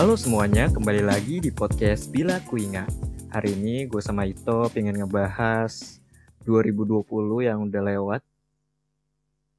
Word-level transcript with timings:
Halo 0.00 0.16
semuanya, 0.16 0.72
kembali 0.72 1.04
lagi 1.04 1.44
di 1.44 1.52
podcast 1.52 2.08
Bila 2.08 2.40
Kuingat. 2.48 2.88
Hari 3.36 3.52
ini 3.52 3.84
gue 3.84 4.00
sama 4.00 4.24
Ito 4.24 4.72
pengen 4.72 4.96
ngebahas 4.96 6.00
2020 6.48 7.04
yang 7.44 7.68
udah 7.68 7.82
lewat. 7.84 8.24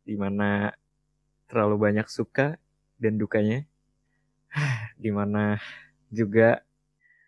Di 0.01 0.17
mana 0.17 0.73
terlalu 1.45 1.85
banyak 1.85 2.09
suka 2.09 2.57
dan 2.97 3.21
dukanya. 3.21 3.69
Di 5.05 5.13
mana 5.13 5.61
juga 6.09 6.65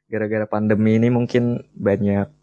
gara-gara 0.09 0.49
pandemi 0.49 0.97
ini 0.97 1.13
mungkin 1.13 1.69
banyak 1.69 2.33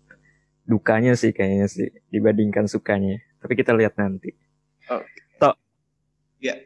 dukanya 0.70 1.18
sih 1.18 1.34
kayaknya 1.34 1.66
sih 1.66 1.90
dibandingkan 2.14 2.70
sukanya. 2.70 3.18
Tapi 3.42 3.58
kita 3.58 3.74
lihat 3.74 3.98
nanti. 3.98 4.38
Oh. 4.86 5.02
Tok. 5.34 5.58
Ya. 6.38 6.62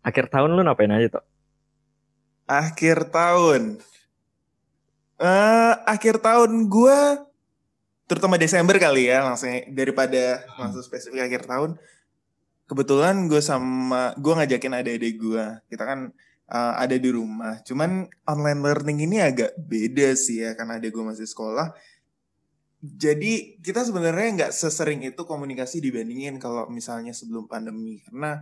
Akhir 0.00 0.32
tahun 0.32 0.56
lu 0.56 0.64
ngapain 0.64 0.96
aja, 0.96 1.20
Tok? 1.20 1.28
Akhir 2.48 3.12
tahun. 3.12 3.76
Eh, 5.20 5.74
akhir 5.84 6.24
tahun 6.24 6.70
gua 6.72 7.28
terutama 8.08 8.40
Desember 8.40 8.80
kali 8.80 9.12
ya 9.12 9.20
langsung 9.20 9.52
daripada 9.68 10.40
langsung 10.56 10.80
spesifik 10.80 11.28
akhir 11.28 11.44
tahun. 11.44 11.76
Kebetulan 12.68 13.28
gue 13.28 13.40
sama 13.40 14.16
gue 14.16 14.32
ngajakin 14.32 14.80
adik-adik 14.80 15.14
gue. 15.20 15.44
Kita 15.68 15.84
kan 15.84 16.08
eh, 16.48 16.74
ada 16.80 16.96
di 16.96 17.10
rumah. 17.12 17.60
Cuman 17.68 18.08
online 18.24 18.60
learning 18.64 18.98
ini 19.04 19.16
agak 19.20 19.52
beda 19.60 20.16
sih 20.16 20.40
ya 20.40 20.56
karena 20.56 20.80
adik 20.80 20.96
gue 20.96 21.04
masih 21.04 21.28
sekolah. 21.28 21.76
Jadi 22.78 23.58
kita 23.60 23.82
sebenarnya 23.82 24.28
nggak 24.38 24.52
sesering 24.54 25.02
itu 25.04 25.26
komunikasi 25.26 25.82
dibandingin 25.82 26.38
kalau 26.40 26.70
misalnya 26.70 27.10
sebelum 27.10 27.50
pandemi 27.50 28.00
karena 28.06 28.38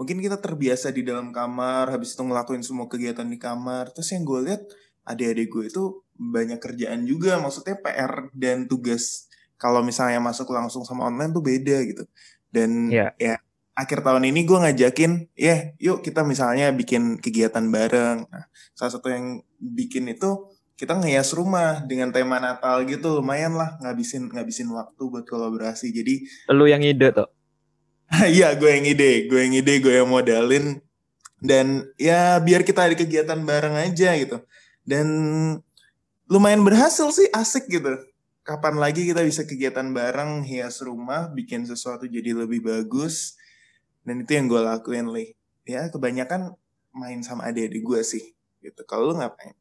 mungkin 0.00 0.16
kita 0.24 0.40
terbiasa 0.40 0.88
di 0.96 1.04
dalam 1.04 1.28
kamar 1.28 1.92
habis 1.92 2.16
itu 2.16 2.24
ngelakuin 2.24 2.64
semua 2.64 2.88
kegiatan 2.88 3.28
di 3.28 3.36
kamar. 3.36 3.92
Terus 3.92 4.16
yang 4.16 4.24
gue 4.24 4.40
lihat 4.48 4.64
adik-adik 5.04 5.52
gue 5.52 5.64
itu 5.68 5.82
banyak 6.16 6.56
kerjaan 6.56 7.04
juga. 7.04 7.36
Maksudnya 7.36 7.76
PR 7.84 8.32
dan 8.32 8.64
tugas 8.64 9.28
kalau 9.60 9.84
misalnya 9.84 10.16
masuk 10.24 10.48
langsung 10.56 10.88
sama 10.88 11.12
online 11.12 11.36
tuh 11.36 11.44
beda 11.44 11.84
gitu. 11.84 12.08
Dan 12.48 12.88
Iya. 12.88 13.12
ya 13.20 13.36
akhir 13.76 14.00
tahun 14.00 14.24
ini 14.32 14.48
gue 14.48 14.56
ngajakin 14.56 15.12
ya 15.36 15.76
yuk 15.76 16.00
kita 16.00 16.24
misalnya 16.24 16.72
bikin 16.72 17.20
kegiatan 17.20 17.68
bareng. 17.68 18.24
Nah, 18.24 18.44
salah 18.72 18.92
satu 18.96 19.12
yang 19.12 19.44
bikin 19.60 20.08
itu 20.08 20.48
kita 20.80 20.96
ngehias 20.96 21.36
rumah 21.36 21.84
dengan 21.84 22.08
tema 22.08 22.40
Natal 22.40 22.88
gitu. 22.88 23.20
Lumayan 23.20 23.52
lah 23.52 23.76
ngabisin 23.84 24.32
ngabisin 24.32 24.72
waktu 24.72 25.02
buat 25.12 25.28
kolaborasi. 25.28 25.92
Jadi 25.92 26.24
Lu 26.56 26.64
yang 26.64 26.80
ide, 26.80 27.12
Tok? 27.12 27.39
Iya, 28.34 28.58
gue 28.58 28.70
yang 28.70 28.86
ide, 28.90 29.30
gue 29.30 29.38
yang 29.38 29.54
ide, 29.54 29.78
gue 29.78 29.94
yang 30.02 30.10
modalin. 30.10 30.82
Dan 31.40 31.88
ya 31.96 32.36
biar 32.42 32.66
kita 32.66 32.90
ada 32.90 32.96
kegiatan 32.98 33.38
bareng 33.38 33.78
aja 33.78 34.12
gitu. 34.18 34.42
Dan 34.82 35.06
lumayan 36.26 36.66
berhasil 36.66 37.06
sih, 37.14 37.30
asik 37.30 37.70
gitu. 37.70 37.96
Kapan 38.42 38.82
lagi 38.82 39.06
kita 39.06 39.22
bisa 39.22 39.46
kegiatan 39.46 39.86
bareng, 39.94 40.42
hias 40.42 40.82
rumah, 40.82 41.30
bikin 41.30 41.64
sesuatu 41.64 42.04
jadi 42.10 42.34
lebih 42.34 42.66
bagus. 42.66 43.38
Dan 44.02 44.26
itu 44.26 44.34
yang 44.34 44.50
gue 44.50 44.58
lakuin, 44.58 45.06
Li. 45.14 45.38
Ya, 45.62 45.86
kebanyakan 45.86 46.58
main 46.90 47.22
sama 47.22 47.46
adik-adik 47.46 47.86
gue 47.86 48.02
sih. 48.02 48.34
Gitu. 48.60 48.82
Kalau 48.84 49.14
lu 49.14 49.14
ngapain? 49.16 49.54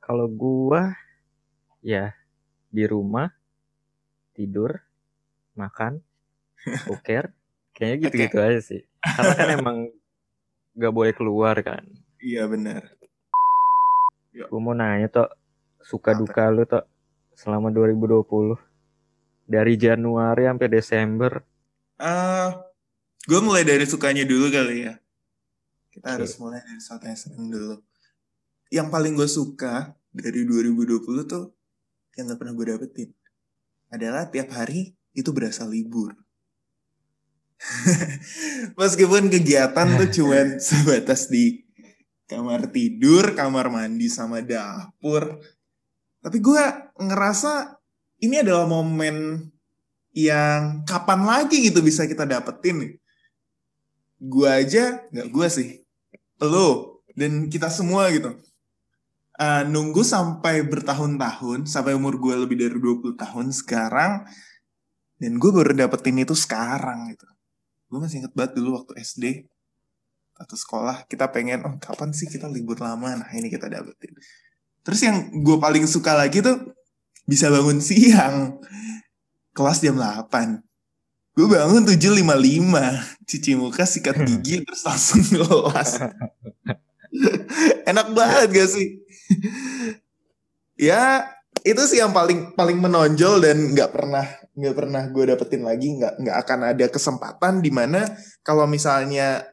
Kalau 0.00 0.26
gua 0.26 0.96
ya 1.84 2.16
di 2.72 2.82
rumah 2.88 3.28
tidur, 4.32 4.80
makan, 5.54 6.00
poker, 6.88 7.36
kayaknya 7.80 7.96
gitu-gitu 8.04 8.36
aja 8.36 8.60
sih. 8.60 8.84
Karena 9.00 9.32
kan 9.32 9.48
emang 9.56 9.78
gak 10.76 10.92
boleh 10.92 11.16
keluar 11.16 11.56
kan. 11.64 11.80
Iya, 12.20 12.44
benar. 12.44 12.84
Gua 14.52 14.60
mau 14.60 14.76
nanya 14.76 15.08
tuh 15.08 15.28
suka 15.80 16.12
Apa? 16.12 16.20
duka 16.20 16.44
lu 16.52 16.68
tuh 16.68 16.84
selama 17.32 17.72
2020 17.72 18.60
dari 19.48 19.74
Januari 19.80 20.44
sampai 20.44 20.68
Desember. 20.68 21.32
Ah, 21.96 22.52
gue 23.24 23.40
mulai 23.40 23.64
dari 23.64 23.88
sukanya 23.88 24.28
dulu 24.28 24.52
kali 24.52 24.86
ya. 24.86 24.94
Kita 25.90 26.06
Oke. 26.06 26.14
harus 26.20 26.32
mulai 26.38 26.60
dari 26.62 26.78
sesuatu 26.78 27.04
yang 27.08 27.18
seneng 27.18 27.48
dulu. 27.48 27.74
Yang 28.70 28.88
paling 28.92 29.12
gue 29.18 29.26
suka 29.28 29.96
dari 30.12 30.46
2020 30.46 31.26
tuh 31.26 31.50
yang 32.14 32.30
gak 32.30 32.38
pernah 32.38 32.54
gue 32.54 32.66
dapetin 32.76 33.10
adalah 33.90 34.30
tiap 34.30 34.54
hari 34.54 34.94
itu 35.16 35.34
berasa 35.34 35.66
libur. 35.66 36.14
Meskipun 38.80 39.28
kegiatan 39.28 39.86
tuh 40.00 40.08
cuman 40.20 40.56
sebatas 40.56 41.28
di 41.28 41.64
kamar 42.30 42.70
tidur, 42.72 43.36
kamar 43.36 43.68
mandi 43.68 44.08
sama 44.08 44.40
dapur. 44.40 45.40
Tapi 46.20 46.38
gue 46.40 46.62
ngerasa 47.00 47.80
ini 48.20 48.44
adalah 48.44 48.68
momen 48.68 49.48
yang 50.12 50.82
kapan 50.84 51.24
lagi 51.24 51.70
gitu 51.70 51.80
bisa 51.80 52.04
kita 52.04 52.26
dapetin. 52.26 52.98
Gua 54.20 54.60
aja, 54.60 55.00
nggak 55.08 55.28
gua 55.32 55.48
sih. 55.48 55.80
Lo 56.44 57.00
dan 57.16 57.48
kita 57.48 57.72
semua 57.72 58.12
gitu. 58.12 58.36
Eh, 59.40 59.64
nunggu 59.64 60.04
sampai 60.04 60.60
bertahun-tahun, 60.68 61.64
sampai 61.64 61.96
umur 61.96 62.20
gue 62.20 62.44
lebih 62.44 62.60
dari 62.60 62.76
20 62.76 63.16
tahun 63.16 63.48
sekarang. 63.56 64.28
Dan 65.16 65.40
gue 65.40 65.48
baru 65.52 65.72
dapetin 65.72 66.20
itu 66.20 66.36
sekarang 66.36 67.08
gitu. 67.16 67.24
Gue 67.90 67.98
masih 67.98 68.22
inget 68.22 68.32
banget 68.32 68.54
dulu 68.56 68.78
waktu 68.78 69.02
SD. 69.02 69.50
Atau 70.38 70.56
sekolah, 70.56 71.04
kita 71.10 71.28
pengen, 71.28 71.66
oh 71.66 71.76
kapan 71.76 72.16
sih 72.16 72.30
kita 72.30 72.48
libur 72.48 72.80
lama? 72.80 73.12
Nah 73.12 73.28
ini 73.36 73.52
kita 73.52 73.68
dapetin. 73.68 74.16
Terus 74.80 75.00
yang 75.04 75.28
gue 75.44 75.56
paling 75.60 75.84
suka 75.84 76.16
lagi 76.16 76.40
tuh, 76.40 76.72
bisa 77.28 77.52
bangun 77.52 77.82
siang 77.86 78.56
kelas 79.54 79.82
jam 79.82 79.98
8 79.98 80.62
gue 81.30 81.46
bangun 81.46 81.86
7.55 81.86 82.26
cuci 83.28 83.50
muka 83.54 83.84
sikat 83.86 84.16
gigi 84.26 84.66
terus 84.66 84.82
langsung 84.82 85.22
kelas 85.30 86.10
enak 87.90 88.08
banget 88.12 88.48
gak 88.50 88.68
sih 88.68 88.88
ya 90.90 91.28
itu 91.62 91.82
sih 91.86 92.02
yang 92.02 92.10
paling 92.10 92.56
paling 92.56 92.80
menonjol 92.80 93.38
dan 93.44 93.76
nggak 93.76 93.92
pernah 93.92 94.26
nggak 94.56 94.74
pernah 94.74 95.02
gue 95.08 95.24
dapetin 95.30 95.62
lagi 95.62 95.94
nggak 95.98 96.12
nggak 96.20 96.36
akan 96.46 96.60
ada 96.74 96.86
kesempatan 96.90 97.62
di 97.62 97.70
mana 97.70 98.02
kalau 98.42 98.66
misalnya 98.66 99.46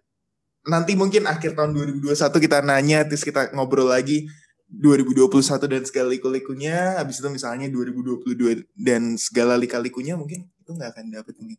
nanti 0.68 0.98
mungkin 0.98 1.30
akhir 1.30 1.54
tahun 1.54 1.72
2021 1.74 2.18
kita 2.18 2.66
nanya 2.66 3.06
terus 3.08 3.24
kita 3.24 3.54
ngobrol 3.54 3.94
lagi 3.94 4.28
2021 4.68 5.32
dan 5.70 5.82
segala 5.88 6.08
liku-likunya 6.12 7.00
habis 7.00 7.24
itu 7.24 7.30
misalnya 7.32 7.72
2022 7.72 8.68
dan 8.76 9.16
segala 9.16 9.56
lika-likunya 9.56 10.20
mungkin 10.20 10.44
itu 10.60 10.72
nggak 10.76 10.92
akan 10.98 11.06
dapet 11.14 11.36
ini 11.40 11.56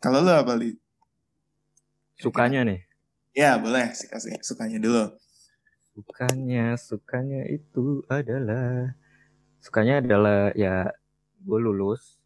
kalau 0.00 0.24
lo 0.24 0.32
apa 0.32 0.56
li? 0.56 0.72
Sukanya 2.16 2.64
nih. 2.64 2.80
ya 3.36 3.60
boleh 3.60 3.92
sih 3.92 4.08
kasih 4.08 4.40
sukanya 4.40 4.80
dulu. 4.80 5.12
Sukanya, 5.92 6.74
sukanya 6.80 7.44
itu 7.46 8.00
adalah 8.08 8.96
sukanya 9.60 10.00
adalah 10.00 10.56
ya 10.56 10.88
gue 11.44 11.58
lulus 11.60 12.19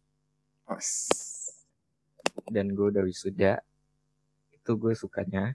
dan 2.49 2.73
gue 2.73 2.87
udah 2.91 3.03
wisuda. 3.05 3.61
Itu 4.53 4.77
gue 4.77 4.93
sukanya. 4.97 5.53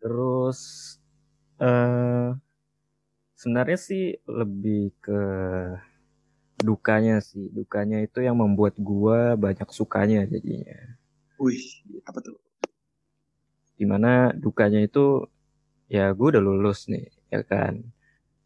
Terus 0.00 0.58
eh 1.58 2.30
sebenarnya 3.38 3.78
sih 3.78 4.18
lebih 4.26 4.94
ke 4.98 5.22
dukanya 6.58 7.22
sih. 7.22 7.50
Dukanya 7.54 8.02
itu 8.02 8.18
yang 8.22 8.38
membuat 8.38 8.74
gua 8.78 9.38
banyak 9.38 9.68
sukanya 9.70 10.26
jadinya. 10.26 10.98
wih 11.38 11.86
apa 12.02 12.18
tuh 12.18 12.34
Di 13.78 13.86
mana 13.86 14.34
dukanya 14.34 14.82
itu 14.82 15.22
ya 15.86 16.10
gue 16.10 16.26
udah 16.34 16.42
lulus 16.42 16.90
nih 16.90 17.06
ya 17.30 17.46
kan 17.46 17.78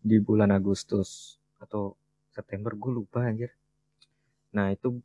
di 0.04 0.20
bulan 0.20 0.52
Agustus 0.52 1.40
atau 1.56 1.96
September 2.36 2.76
gue 2.76 2.92
lupa 2.92 3.24
anjir. 3.24 3.48
Nah 4.52 4.76
itu 4.76 5.00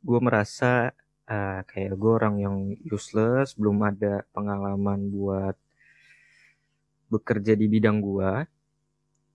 gue 0.00 0.20
merasa 0.20 0.92
eh, 1.28 1.60
kayak 1.68 1.94
gue 2.00 2.12
orang 2.12 2.36
yang 2.40 2.56
useless, 2.88 3.54
belum 3.54 3.78
ada 3.84 4.24
pengalaman 4.34 5.10
buat 5.12 5.56
bekerja 7.10 7.58
di 7.58 7.66
bidang 7.66 7.98
gua. 7.98 8.46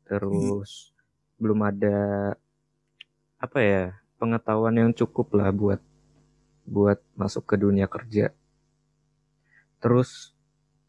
Terus 0.08 0.96
belum 1.36 1.60
ada 1.68 1.98
apa 3.36 3.60
ya 3.60 3.84
pengetahuan 4.16 4.76
yang 4.80 4.92
cukup 4.96 5.36
lah 5.36 5.52
buat 5.52 5.82
buat 6.66 6.98
masuk 7.20 7.44
ke 7.46 7.56
dunia 7.60 7.86
kerja. 7.86 8.32
Terus 9.84 10.34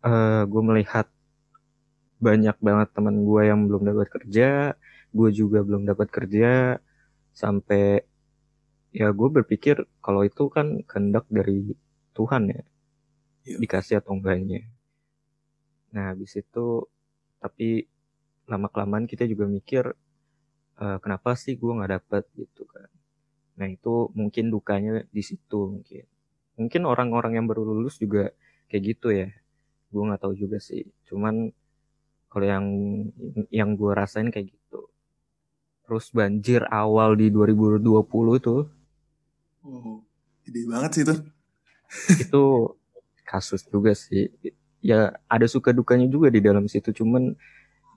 eh 0.06 0.42
gue 0.46 0.62
melihat 0.62 1.10
banyak 2.16 2.56
banget 2.64 2.88
teman 2.96 3.16
gue 3.28 3.42
yang 3.44 3.68
belum 3.68 3.82
dapat 3.84 4.08
kerja 4.08 4.72
gue 5.16 5.30
juga 5.32 5.64
belum 5.64 5.88
dapat 5.88 6.08
kerja 6.12 6.76
sampai 7.32 8.04
ya 8.96 9.12
gue 9.12 9.28
berpikir 9.36 9.76
kalau 10.00 10.24
itu 10.24 10.48
kan 10.48 10.80
kehendak 10.88 11.28
dari 11.28 11.76
Tuhan 12.16 12.42
ya. 12.48 12.62
Iya. 13.46 13.56
dikasih 13.62 13.94
atau 14.02 14.18
enggaknya. 14.18 14.66
Nah 15.94 16.10
habis 16.10 16.34
itu 16.34 16.66
tapi 17.38 17.86
lama 18.50 18.66
kelamaan 18.66 19.06
kita 19.06 19.22
juga 19.30 19.46
mikir 19.46 19.84
uh, 20.82 20.98
kenapa 20.98 21.38
sih 21.38 21.54
gue 21.54 21.70
nggak 21.70 21.92
dapet? 21.94 22.24
Gitu 22.34 22.66
kan. 22.66 22.90
Nah 23.62 23.68
itu 23.70 24.10
mungkin 24.18 24.50
dukanya 24.50 25.06
di 25.14 25.22
situ 25.22 25.78
mungkin. 25.78 26.04
Mungkin 26.58 26.82
orang-orang 26.90 27.38
yang 27.38 27.46
baru 27.46 27.62
lulus 27.62 28.02
juga 28.02 28.34
kayak 28.66 28.82
gitu 28.82 29.14
ya. 29.14 29.30
Gue 29.94 30.02
nggak 30.10 30.26
tahu 30.26 30.34
juga 30.34 30.58
sih. 30.58 30.82
Cuman 31.06 31.54
kalau 32.26 32.46
yang 32.50 32.66
yang 33.54 33.78
gue 33.78 33.92
rasain 33.94 34.34
kayak 34.34 34.50
gitu. 34.50 34.90
Terus 35.86 36.10
banjir 36.10 36.66
awal 36.66 37.14
di 37.14 37.30
2020 37.30 38.42
itu 38.42 38.56
oh 39.66 40.06
gede 40.46 40.62
banget 40.70 40.90
sih 40.94 41.02
itu. 41.02 41.14
Itu 42.22 42.44
kasus 43.26 43.66
juga 43.66 43.92
sih. 43.98 44.30
Ya 44.78 45.18
ada 45.26 45.46
suka 45.50 45.74
dukanya 45.74 46.06
juga 46.06 46.30
di 46.30 46.38
dalam 46.38 46.70
situ 46.70 46.94
cuman 46.94 47.34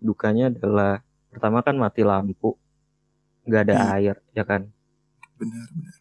dukanya 0.02 0.50
adalah 0.50 1.06
pertama 1.30 1.62
kan 1.62 1.78
mati 1.78 2.02
lampu 2.02 2.58
nggak 3.46 3.62
ada 3.70 3.76
hmm. 3.78 3.94
air 3.94 4.16
ya 4.34 4.44
kan? 4.44 4.66
Benar 5.38 5.68
benar. 5.70 5.96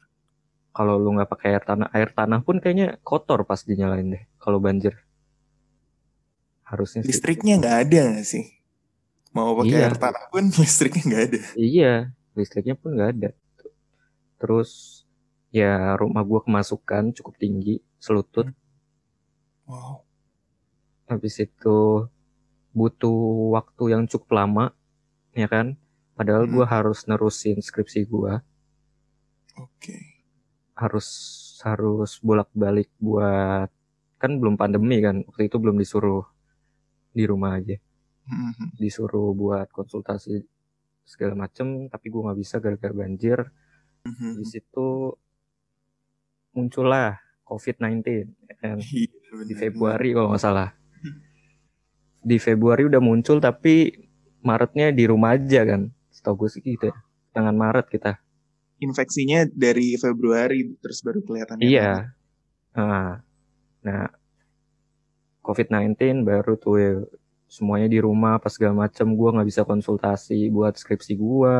Kalau 0.72 0.94
lu 0.96 1.10
nggak 1.18 1.28
pakai 1.28 1.48
air 1.52 1.64
tanah 1.64 1.88
air 1.92 2.10
tanah 2.14 2.40
pun 2.40 2.56
kayaknya 2.62 2.96
kotor 3.04 3.44
pas 3.44 3.60
dinyalain 3.60 4.08
deh 4.08 4.24
kalau 4.40 4.56
banjir. 4.62 4.96
Harusnya 6.64 7.04
listriknya 7.04 7.60
nggak 7.60 7.76
ada 7.88 8.00
gak 8.20 8.28
sih? 8.28 8.44
Mau 9.32 9.56
pakai 9.56 9.76
iya. 9.76 9.88
air 9.88 9.96
tanah 9.96 10.24
pun 10.32 10.44
listriknya 10.62 11.02
nggak 11.04 11.24
ada. 11.28 11.40
Iya 11.58 11.94
listriknya 12.38 12.74
pun 12.78 12.94
nggak 12.96 13.10
ada. 13.18 13.30
Terus 14.38 14.97
ya 15.48 15.96
rumah 15.96 16.22
gua 16.24 16.40
kemasukan 16.44 17.16
cukup 17.16 17.34
tinggi 17.40 17.80
selutut 17.98 18.52
wow 19.64 20.04
habis 21.08 21.40
itu 21.40 22.04
butuh 22.76 23.56
waktu 23.56 23.96
yang 23.96 24.04
cukup 24.04 24.28
lama 24.36 24.76
ya 25.32 25.48
kan 25.48 25.80
padahal 26.14 26.44
hmm. 26.44 26.52
gue 26.52 26.66
harus 26.68 27.08
nerusin 27.08 27.58
skripsi 27.64 28.04
gue 28.04 28.34
oke 29.56 29.72
okay. 29.80 30.20
harus 30.76 31.08
harus 31.64 32.20
bolak 32.20 32.52
balik 32.52 32.92
buat 33.00 33.72
kan 34.20 34.36
belum 34.36 34.60
pandemi 34.60 35.00
kan 35.00 35.24
waktu 35.26 35.48
itu 35.48 35.56
belum 35.56 35.80
disuruh 35.80 36.28
di 37.14 37.24
rumah 37.24 37.56
aja 37.56 37.80
hmm. 38.28 38.76
disuruh 38.76 39.32
buat 39.32 39.72
konsultasi 39.72 40.44
segala 41.08 41.48
macem 41.48 41.88
tapi 41.88 42.12
gue 42.12 42.20
nggak 42.20 42.38
bisa 42.38 42.60
gara-gara 42.60 42.92
banjir 42.92 43.48
hmm. 44.04 44.36
di 44.38 44.44
situ 44.44 45.16
muncullah 46.58 47.22
COVID-19 47.46 48.02
kan? 48.58 48.78
Iya, 48.82 49.44
di 49.46 49.54
Februari 49.54 50.10
kalau 50.10 50.34
nggak 50.34 50.42
salah. 50.42 50.74
Di 52.18 52.36
Februari 52.42 52.82
udah 52.84 52.98
muncul 52.98 53.38
tapi 53.38 53.94
Maretnya 54.42 54.90
di 54.94 55.04
rumah 55.06 55.38
aja 55.38 55.62
kan? 55.66 55.90
Setahu 56.10 56.46
gue 56.46 56.48
sih 56.50 56.62
gitu 56.62 56.90
ya. 56.90 56.96
Tangan 57.34 57.54
Maret 57.54 57.86
kita. 57.90 58.18
Infeksinya 58.78 59.46
dari 59.50 59.98
Februari 59.98 60.78
terus 60.78 61.02
baru 61.02 61.22
kelihatan 61.26 61.58
iya. 61.58 62.14
nah, 62.70 63.18
nah 63.82 64.06
COVID-19 65.42 66.22
baru 66.22 66.54
tuh 66.54 66.76
ya, 66.78 66.94
semuanya 67.50 67.90
di 67.90 67.98
rumah 67.98 68.38
pas 68.38 68.54
segala 68.54 68.86
macem. 68.86 69.10
Gue 69.18 69.34
nggak 69.34 69.48
bisa 69.48 69.62
konsultasi 69.66 70.50
buat 70.54 70.78
skripsi 70.78 71.18
gue 71.18 71.54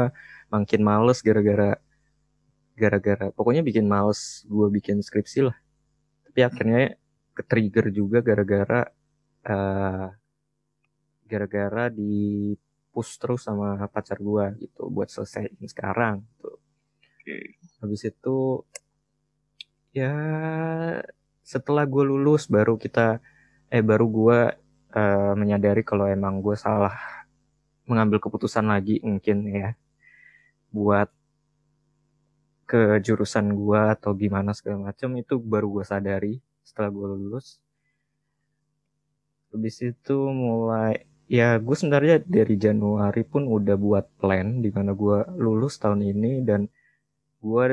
makin 0.49 0.81
males 0.81 1.19
gara-gara 1.21 1.77
gara-gara 2.79 3.35
pokoknya 3.35 3.67
bikin 3.67 3.91
males 3.91 4.47
gue 4.47 4.69
bikin 4.71 5.03
skripsi 5.03 5.51
lah 5.51 5.57
tapi 6.31 6.41
akhirnya 6.47 6.95
ke 7.35 7.43
trigger 7.43 7.91
juga 7.91 8.19
gara-gara 8.23 8.87
uh, 9.47 10.09
gara-gara 11.29 11.93
di 11.93 12.55
push 12.89 13.21
terus 13.21 13.47
sama 13.47 13.79
pacar 13.93 14.19
gua 14.19 14.51
gitu 14.59 14.91
buat 14.91 15.07
selesaiin 15.07 15.63
sekarang 15.69 16.25
gitu. 16.25 16.51
Okay. 17.23 17.55
Habis 17.79 18.03
itu 18.11 18.67
ya 19.95 20.15
setelah 21.45 21.85
gue 21.87 22.05
lulus 22.05 22.51
baru 22.51 22.75
kita 22.75 23.21
eh 23.69 23.85
baru 23.85 24.07
gue 24.09 24.41
uh, 24.99 25.33
menyadari 25.37 25.85
kalau 25.85 26.09
emang 26.09 26.41
gue 26.43 26.57
salah 26.57 26.97
mengambil 27.89 28.21
keputusan 28.21 28.69
lagi 28.69 29.01
mungkin 29.01 29.49
ya 29.49 29.71
buat 30.69 31.09
ke 32.69 33.01
jurusan 33.01 33.57
gue 33.57 33.81
atau 33.97 34.13
gimana 34.13 34.53
segala 34.53 34.93
macam 34.93 35.17
itu 35.17 35.41
baru 35.41 35.81
gue 35.81 35.85
sadari 35.89 36.35
setelah 36.61 36.93
gue 36.93 37.07
lulus 37.17 37.57
habis 39.49 39.81
itu 39.81 40.17
mulai 40.29 41.09
ya 41.29 41.57
gue 41.57 41.77
sebenarnya 41.77 42.21
dari 42.25 42.61
Januari 42.61 43.25
pun 43.25 43.49
udah 43.49 43.77
buat 43.81 44.07
plan 44.21 44.61
di 44.61 44.69
mana 44.69 44.93
gue 44.93 45.25
lulus 45.41 45.81
tahun 45.81 46.05
ini 46.05 46.45
dan 46.45 46.69
gue 47.41 47.65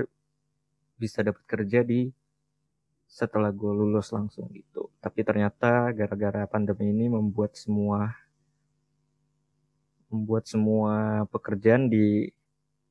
bisa 0.96 1.20
dapat 1.28 1.44
kerja 1.44 1.84
di 1.84 2.08
setelah 3.06 3.52
gue 3.52 3.72
lulus 3.72 4.12
langsung 4.12 4.52
gitu. 4.52 4.92
Tapi 5.00 5.24
ternyata 5.24 5.92
gara-gara 5.96 6.44
pandemi 6.48 6.92
ini 6.92 7.08
membuat 7.12 7.56
semua 7.56 8.12
membuat 10.12 10.48
semua 10.48 11.24
pekerjaan 11.32 11.88
di 11.92 12.28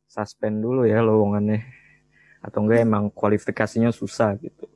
suspend 0.09 0.61
dulu 0.61 0.85
ya 0.85 1.01
lowongannya 1.01 1.84
atau 2.45 2.61
enggak 2.61 2.85
emang 2.85 3.09
kualifikasinya 3.09 3.89
susah 3.89 4.37
gitu. 4.37 4.69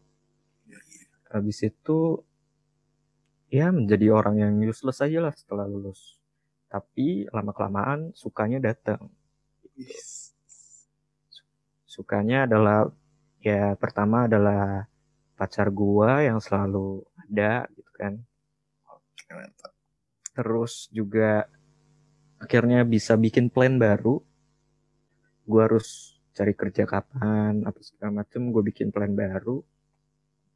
Habis 1.28 1.68
itu 1.68 2.24
ya 3.52 3.68
menjadi 3.68 4.08
orang 4.08 4.40
yang 4.40 4.52
useless 4.64 5.04
aja 5.04 5.20
lah 5.20 5.34
setelah 5.36 5.68
lulus. 5.68 6.16
Tapi 6.72 7.28
lama-kelamaan 7.28 8.16
sukanya 8.16 8.56
datang. 8.72 9.12
Sukanya 11.84 12.48
adalah 12.48 12.88
ya 13.44 13.76
pertama 13.76 14.24
adalah 14.24 14.88
pacar 15.36 15.68
gua 15.68 16.24
yang 16.24 16.40
selalu 16.40 17.04
ada 17.20 17.68
gitu 17.76 17.92
kan. 17.92 18.16
Terus 20.32 20.88
juga 20.88 21.44
akhirnya 22.40 22.80
bisa 22.88 23.12
bikin 23.20 23.52
plan 23.52 23.76
baru. 23.76 24.24
Gua 25.44 25.68
harus 25.68 26.17
cari 26.38 26.54
kerja 26.54 26.86
kapan 26.86 27.66
apa 27.66 27.82
segala 27.82 28.22
macem 28.22 28.54
gue 28.54 28.62
bikin 28.62 28.94
plan 28.94 29.10
baru. 29.10 29.58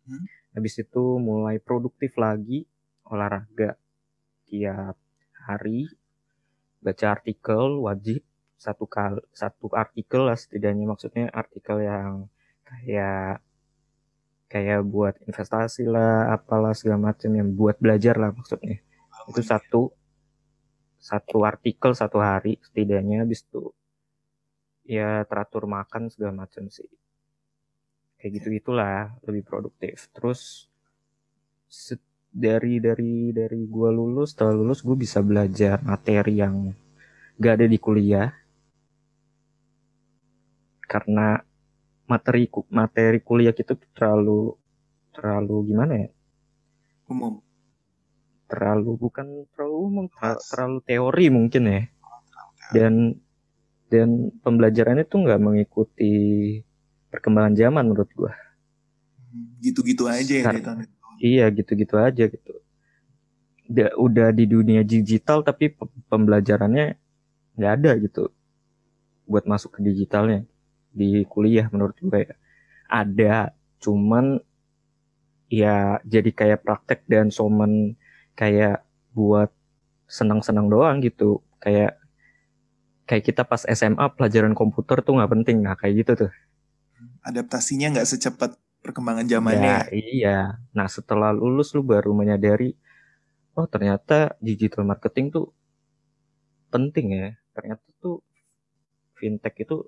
Hmm? 0.07 0.25
Habis 0.55 0.87
itu 0.87 1.19
mulai 1.19 1.59
produktif 1.59 2.15
lagi 2.15 2.63
olahraga 3.11 3.75
tiap 4.47 4.95
hari 5.43 5.91
baca 6.79 7.07
artikel 7.19 7.83
wajib 7.83 8.23
satu 8.63 8.87
kali 8.87 9.19
satu 9.35 9.75
artikel 9.75 10.23
lah 10.23 10.39
setidaknya 10.39 10.87
maksudnya 10.87 11.27
artikel 11.35 11.83
yang 11.83 12.31
kayak 12.63 13.43
kayak 14.47 14.87
buat 14.87 15.19
investasi 15.27 15.89
lah 15.91 16.31
apalah 16.31 16.77
segala 16.77 17.11
macam 17.11 17.31
yang 17.35 17.51
buat 17.59 17.75
belajar 17.83 18.15
lah 18.23 18.31
maksudnya 18.31 18.79
itu 19.31 19.43
satu 19.43 19.91
satu 21.03 21.43
artikel 21.43 21.91
satu 21.95 22.23
hari 22.23 22.63
setidaknya 22.63 23.27
habis 23.27 23.43
itu 23.43 23.75
ya 24.93 25.25
teratur 25.25 25.65
makan 25.65 26.13
segala 26.13 26.45
macam 26.45 26.69
sih. 26.69 26.85
Kayak 28.21 28.33
gitu 28.37 28.49
itulah 28.53 29.17
lebih 29.25 29.49
produktif. 29.49 30.13
Terus 30.13 30.69
dari 32.29 32.77
dari 32.77 33.33
dari 33.33 33.61
gue 33.65 33.91
lulus 33.93 34.37
setelah 34.37 34.53
lulus 34.53 34.85
gue 34.85 34.97
bisa 34.97 35.25
belajar 35.25 35.81
materi 35.81 36.45
yang 36.45 36.69
gak 37.41 37.55
ada 37.57 37.67
di 37.67 37.79
kuliah. 37.81 38.29
Karena 40.85 41.41
materi 42.05 42.45
materi 42.69 43.25
kuliah 43.25 43.57
itu 43.57 43.73
terlalu 43.97 44.53
terlalu 45.17 45.57
gimana 45.73 45.93
ya? 45.97 46.09
Umum. 47.09 47.41
Terlalu 48.45 48.93
bukan 49.01 49.49
terlalu 49.57 49.77
umum 49.81 50.05
terlalu 50.53 50.79
teori 50.85 51.27
mungkin 51.33 51.63
ya. 51.65 51.83
Dan 52.77 53.17
dan 53.93 54.33
pembelajarannya 54.41 55.05
tuh 55.05 55.29
nggak 55.29 55.41
mengikuti 55.45 56.15
perkembangan 57.13 57.53
zaman 57.53 57.85
menurut 57.93 58.09
gue 58.17 58.33
gitu-gitu 59.61 60.09
aja 60.09 60.35
ya 60.41 60.53
iya 61.23 61.47
gitu-gitu 61.55 61.95
aja 61.97 62.27
gitu. 62.27 62.53
Udah, 63.73 63.91
udah 63.97 64.29
di 64.35 64.45
dunia 64.45 64.83
digital 64.83 65.47
tapi 65.47 65.73
pembelajarannya 66.11 66.99
nggak 67.57 67.73
ada 67.79 67.91
gitu 68.03 68.29
buat 69.31 69.47
masuk 69.47 69.79
ke 69.79 69.81
digitalnya. 69.87 70.45
Di 70.93 71.25
kuliah 71.31 71.71
menurut 71.71 71.97
gue 72.03 72.21
ya. 72.27 72.37
ada 72.93 73.57
cuman 73.81 74.37
ya 75.49 75.97
jadi 76.05 76.29
kayak 76.29 76.61
praktek 76.61 77.09
dan 77.09 77.33
somen 77.33 77.97
kayak 78.37 78.85
buat 79.17 79.49
senang-senang 80.11 80.69
doang 80.69 81.01
gitu. 81.01 81.41
Kayak 81.63 82.02
kayak 83.13 83.29
kita 83.29 83.45
pas 83.45 83.61
SMA 83.69 84.09
pelajaran 84.17 84.57
komputer 84.57 85.05
tuh 85.05 85.21
nggak 85.21 85.29
penting. 85.37 85.61
Nah 85.61 85.77
kayak 85.77 85.95
gitu 86.01 86.13
tuh. 86.25 86.33
Adaptasinya 87.21 87.93
nggak 87.93 88.09
secepat 88.09 88.57
perkembangan 88.81 89.29
zamannya. 89.29 89.69
Ya, 89.69 89.81
iya. 89.93 90.39
Nah 90.73 90.89
setelah 90.89 91.29
lulus 91.29 91.77
lu 91.77 91.85
baru 91.85 92.17
menyadari, 92.17 92.73
oh 93.53 93.69
ternyata 93.69 94.33
digital 94.41 94.89
marketing 94.89 95.29
tuh 95.29 95.53
penting 96.73 97.13
ya. 97.13 97.29
Ternyata 97.53 97.85
tuh 98.01 98.25
fintech 99.21 99.61
itu 99.61 99.85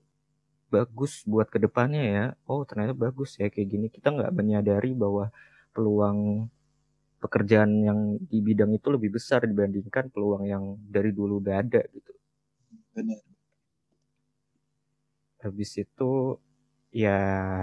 bagus 0.68 1.24
buat 1.24 1.48
ke 1.48 1.56
depannya 1.56 2.04
ya. 2.04 2.24
Oh 2.44 2.68
ternyata 2.68 2.92
bagus 2.92 3.40
ya 3.40 3.48
kayak 3.48 3.68
gini. 3.72 3.86
Kita 3.88 4.12
nggak 4.12 4.36
menyadari 4.36 4.92
bahwa 4.92 5.32
peluang 5.72 6.44
pekerjaan 7.24 7.72
yang 7.72 8.20
di 8.20 8.44
bidang 8.44 8.76
itu 8.76 8.92
lebih 8.92 9.16
besar 9.16 9.48
dibandingkan 9.48 10.12
peluang 10.12 10.44
yang 10.44 10.76
dari 10.76 11.08
dulu 11.08 11.40
udah 11.40 11.64
ada 11.64 11.80
gitu 11.88 12.12
Benar. 12.94 13.34
habis 15.44 15.76
itu 15.76 16.40
ya 16.88 17.18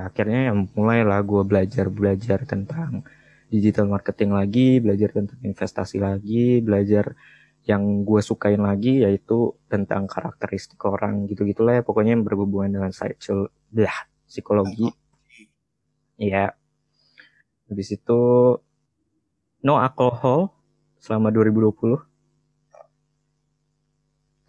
akhirnya 0.06 0.54
yang 0.54 0.70
mulailah 0.78 1.20
gue 1.26 1.42
belajar 1.42 1.90
belajar 1.90 2.46
tentang 2.46 3.02
digital 3.50 3.90
marketing 3.90 4.38
lagi 4.38 4.78
belajar 4.78 5.10
tentang 5.18 5.42
investasi 5.42 5.98
lagi 5.98 6.62
belajar 6.62 7.18
yang 7.66 8.06
gue 8.06 8.22
sukain 8.22 8.62
lagi 8.62 9.02
yaitu 9.06 9.58
tentang 9.70 10.10
karakteristik 10.10 10.82
orang 10.86 11.30
gitu 11.30 11.46
gitulah 11.46 11.82
ya. 11.82 11.84
Pokoknya 11.86 12.18
yang 12.18 12.26
berhubungan 12.26 12.70
dengan 12.74 12.92
lah 13.78 13.98
psikologi. 14.26 14.90
Ya 16.18 16.54
habis 17.70 17.90
itu 17.94 18.22
no 19.66 19.74
alcohol 19.78 20.54
selama 21.02 21.30
2020 21.34 22.11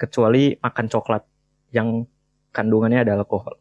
kecuali 0.02 0.58
makan 0.58 0.86
coklat 0.90 1.22
yang 1.70 2.02
kandungannya 2.50 3.06
ada 3.06 3.14
alkohol. 3.14 3.54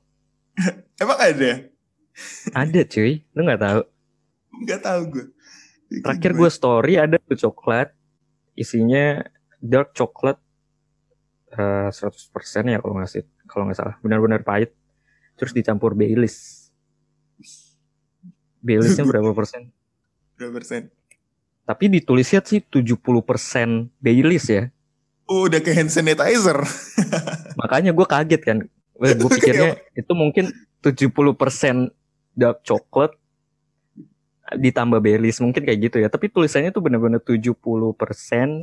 Emang 1.02 1.22
ada? 1.22 1.70
Ada 2.58 2.82
cuy. 2.90 3.22
Lu 3.38 3.46
nggak 3.46 3.62
tahu? 3.62 3.82
Nggak 4.66 4.82
tahu 4.82 5.02
gue 5.14 5.26
terakhir 5.92 6.32
gue 6.34 6.50
story 6.50 6.94
ada 6.98 7.22
tuh 7.22 7.38
coklat. 7.38 7.94
Isinya 8.58 9.22
dark 9.62 9.94
chocolate 9.94 10.42
uh, 11.56 11.94
100% 11.94 12.74
ya 12.74 12.82
kalau 12.82 12.94
nggak 12.98 13.10
sih. 13.14 13.24
Kalau 13.46 13.70
nggak 13.70 13.78
salah. 13.78 13.96
Benar-benar 14.02 14.42
pahit. 14.42 14.74
Terus 15.38 15.54
dicampur 15.54 15.94
Baileys 15.94 16.70
Baileysnya 18.62 19.06
berapa 19.12 19.30
persen? 19.34 19.70
Berapa 20.38 20.58
persen? 20.58 20.90
Tapi 21.66 21.86
ditulisnya 21.88 22.42
sih 22.42 22.62
70% 22.62 22.98
Baileys 24.02 24.46
ya 24.50 24.70
udah 25.32 25.60
ke 25.64 25.72
hand 25.72 25.92
sanitizer. 25.92 26.60
Makanya 27.62 27.92
gue 27.96 28.08
kaget 28.08 28.42
kan. 28.44 28.58
Gue 28.98 29.30
pikirnya 29.40 29.80
itu 29.96 30.12
mungkin 30.14 30.52
70% 30.84 31.92
dark 32.36 32.64
chocolate 32.66 33.16
ditambah 34.52 35.00
Baileys 35.00 35.40
mungkin 35.40 35.64
kayak 35.64 35.80
gitu 35.92 35.98
ya. 36.04 36.12
Tapi 36.12 36.28
tulisannya 36.28 36.76
tuh 36.76 36.84
bener-bener 36.84 37.24
70% 37.24 37.56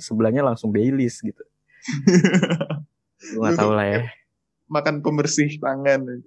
sebelahnya 0.04 0.44
langsung 0.44 0.68
Baileys 0.68 1.24
gitu. 1.24 1.42
Gue 3.34 3.42
gak 3.42 3.58
tau 3.58 3.72
lah 3.72 3.86
ya. 3.88 4.00
Makan 4.68 5.00
pembersih 5.00 5.58
tangan. 5.58 6.22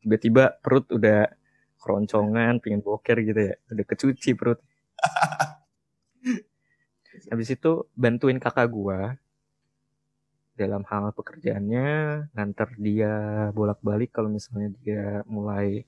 Tiba-tiba 0.00 0.54
perut 0.62 0.86
udah 0.94 1.26
keroncongan 1.82 2.62
pingin 2.62 2.80
boker 2.80 3.18
gitu 3.20 3.40
ya. 3.52 3.54
Udah 3.68 3.84
kecuci 3.84 4.30
perut 4.38 4.62
habis 7.30 7.48
itu 7.52 7.88
bantuin 7.96 8.38
kakak 8.40 8.68
gua 8.70 9.16
dalam 10.56 10.82
hal 10.88 11.12
pekerjaannya 11.12 11.88
ngantar 12.32 12.72
dia 12.80 13.12
bolak-balik 13.52 14.08
kalau 14.08 14.32
misalnya 14.32 14.72
dia 14.80 15.20
mulai 15.28 15.84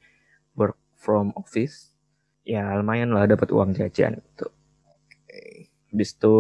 work 0.52 0.76
from 0.92 1.32
office 1.40 1.97
ya 2.44 2.76
lumayan 2.76 3.12
lah 3.16 3.25
dapat 3.25 3.49
uang 3.49 3.73
jajan 3.73 4.20
gitu. 4.20 4.47
Habis 5.88 6.12
itu 6.12 6.37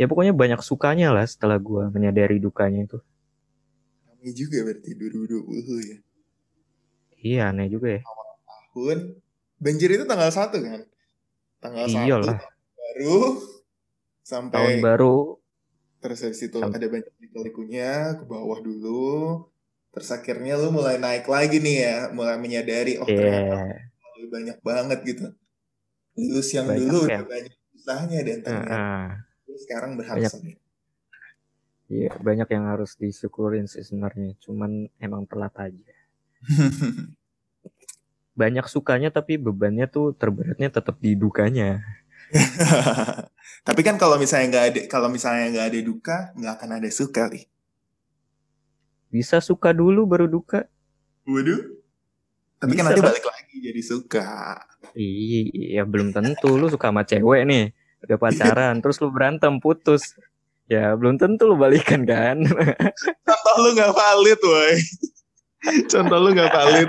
ya 0.00 0.08
pokoknya 0.08 0.32
banyak 0.32 0.60
sukanya 0.64 1.12
lah 1.12 1.28
setelah 1.28 1.60
gue 1.60 1.92
menyadari 1.92 2.40
dukanya 2.40 2.88
itu. 2.88 2.98
Aneh 4.08 4.32
juga 4.32 4.64
berarti 4.64 4.96
2020 4.96 5.84
ya. 5.84 5.98
Iya 7.20 7.42
aneh 7.52 7.68
juga 7.68 8.00
ya. 8.00 8.00
Awal 8.08 8.28
tahun 8.48 8.98
banjir 9.60 9.88
itu 9.92 10.04
tanggal 10.08 10.32
satu 10.32 10.56
kan? 10.64 10.80
Tanggal 11.60 11.84
Iyalah. 11.92 12.40
1 12.40 12.80
baru 12.80 13.16
sampai 14.24 14.56
tahun 14.56 14.74
baru. 14.84 15.40
Terus 16.00 16.18
habis 16.24 16.40
itu 16.40 16.58
ada 16.60 16.86
banyak 16.86 17.12
likunya 17.44 18.16
ke 18.16 18.24
bawah 18.24 18.58
dulu. 18.64 19.46
Terus 19.90 20.08
akhirnya 20.14 20.54
lu 20.54 20.70
mulai 20.70 20.96
naik 20.96 21.26
lagi 21.26 21.58
nih 21.58 21.76
ya 21.82 21.96
mulai 22.14 22.38
menyadari 22.38 22.96
oh 23.02 23.06
yeah. 23.10 23.18
ternyata 23.18 23.58
lebih 24.16 24.28
banyak 24.30 24.58
banget 24.62 24.98
gitu. 25.04 25.26
Lulus 26.14 26.48
yang 26.54 26.66
banyak 26.70 26.80
dulu 26.86 26.98
ya. 27.04 27.18
udah 27.20 27.26
banyak 27.26 27.54
usahanya 27.74 28.18
dan 28.22 28.38
ternyata 28.44 28.76
uh, 28.76 28.80
uh. 29.48 29.56
sekarang 29.56 29.90
berhasil 29.96 30.40
Iya 31.90 32.14
banyak 32.22 32.48
yang 32.54 32.70
harus 32.70 32.94
disyukurin 32.94 33.66
sih 33.66 33.82
sebenarnya 33.82 34.38
cuman 34.38 34.86
emang 35.02 35.26
telat 35.26 35.50
aja. 35.58 35.90
Banyak 38.40 38.70
sukanya 38.70 39.10
tapi 39.10 39.36
bebannya 39.42 39.90
tuh 39.90 40.14
terberatnya 40.14 40.70
tetap 40.70 40.96
di 41.02 41.18
dukanya 41.18 41.82
tapi 43.66 43.80
kan 43.84 43.96
kalau 44.00 44.16
misalnya 44.16 44.46
nggak 44.50 44.64
ada 44.72 44.80
kalau 44.88 45.08
misalnya 45.08 45.52
nggak 45.52 45.66
ada 45.72 45.80
duka 45.80 46.18
nggak 46.36 46.52
akan 46.60 46.70
ada 46.80 46.88
suka 46.92 47.28
nih 47.30 47.44
bisa 49.10 49.42
suka 49.42 49.74
dulu 49.74 50.06
baru 50.06 50.30
duka 50.30 50.64
waduh 51.26 51.80
tapi 52.60 52.76
kan 52.76 52.92
nanti 52.92 53.00
balik 53.00 53.24
lagi 53.24 53.56
jadi 53.64 53.80
suka. 53.80 54.60
Iya, 54.92 55.88
belum 55.88 56.12
tentu 56.12 56.60
lu 56.60 56.68
suka 56.68 56.92
sama 56.92 57.08
cewek 57.08 57.48
nih. 57.48 57.72
Udah 58.04 58.20
pacaran, 58.20 58.84
terus 58.84 59.00
lu 59.00 59.08
berantem, 59.08 59.56
putus. 59.64 60.12
Ya, 60.68 60.92
belum 60.92 61.16
tentu 61.16 61.48
lu 61.48 61.56
balikan 61.56 62.04
kan. 62.04 62.44
Contoh 63.26 63.54
lu 63.64 63.68
gak 63.72 63.96
valid, 63.96 64.40
woi. 64.44 64.76
Contoh 65.88 66.18
lu 66.20 66.30
gak 66.36 66.52
valid. 66.52 66.88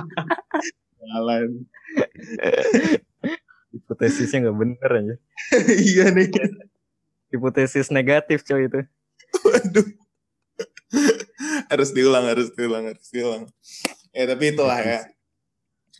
Jalan. 1.04 1.48
Hipotesisnya 3.84 4.48
gak 4.48 4.56
bener 4.56 4.90
aja. 4.90 5.14
iya 5.90 6.14
nih. 6.14 6.30
Hipotesis 7.34 7.90
negatif 7.90 8.46
coy 8.46 8.70
itu. 8.70 8.80
Waduh. 9.42 9.88
harus 11.72 11.90
diulang, 11.96 12.24
harus 12.28 12.52
diulang, 12.52 12.84
harus 12.88 13.08
diulang. 13.10 13.44
Ya 14.12 14.24
tapi 14.28 14.54
itulah 14.54 14.78
ya. 14.78 15.00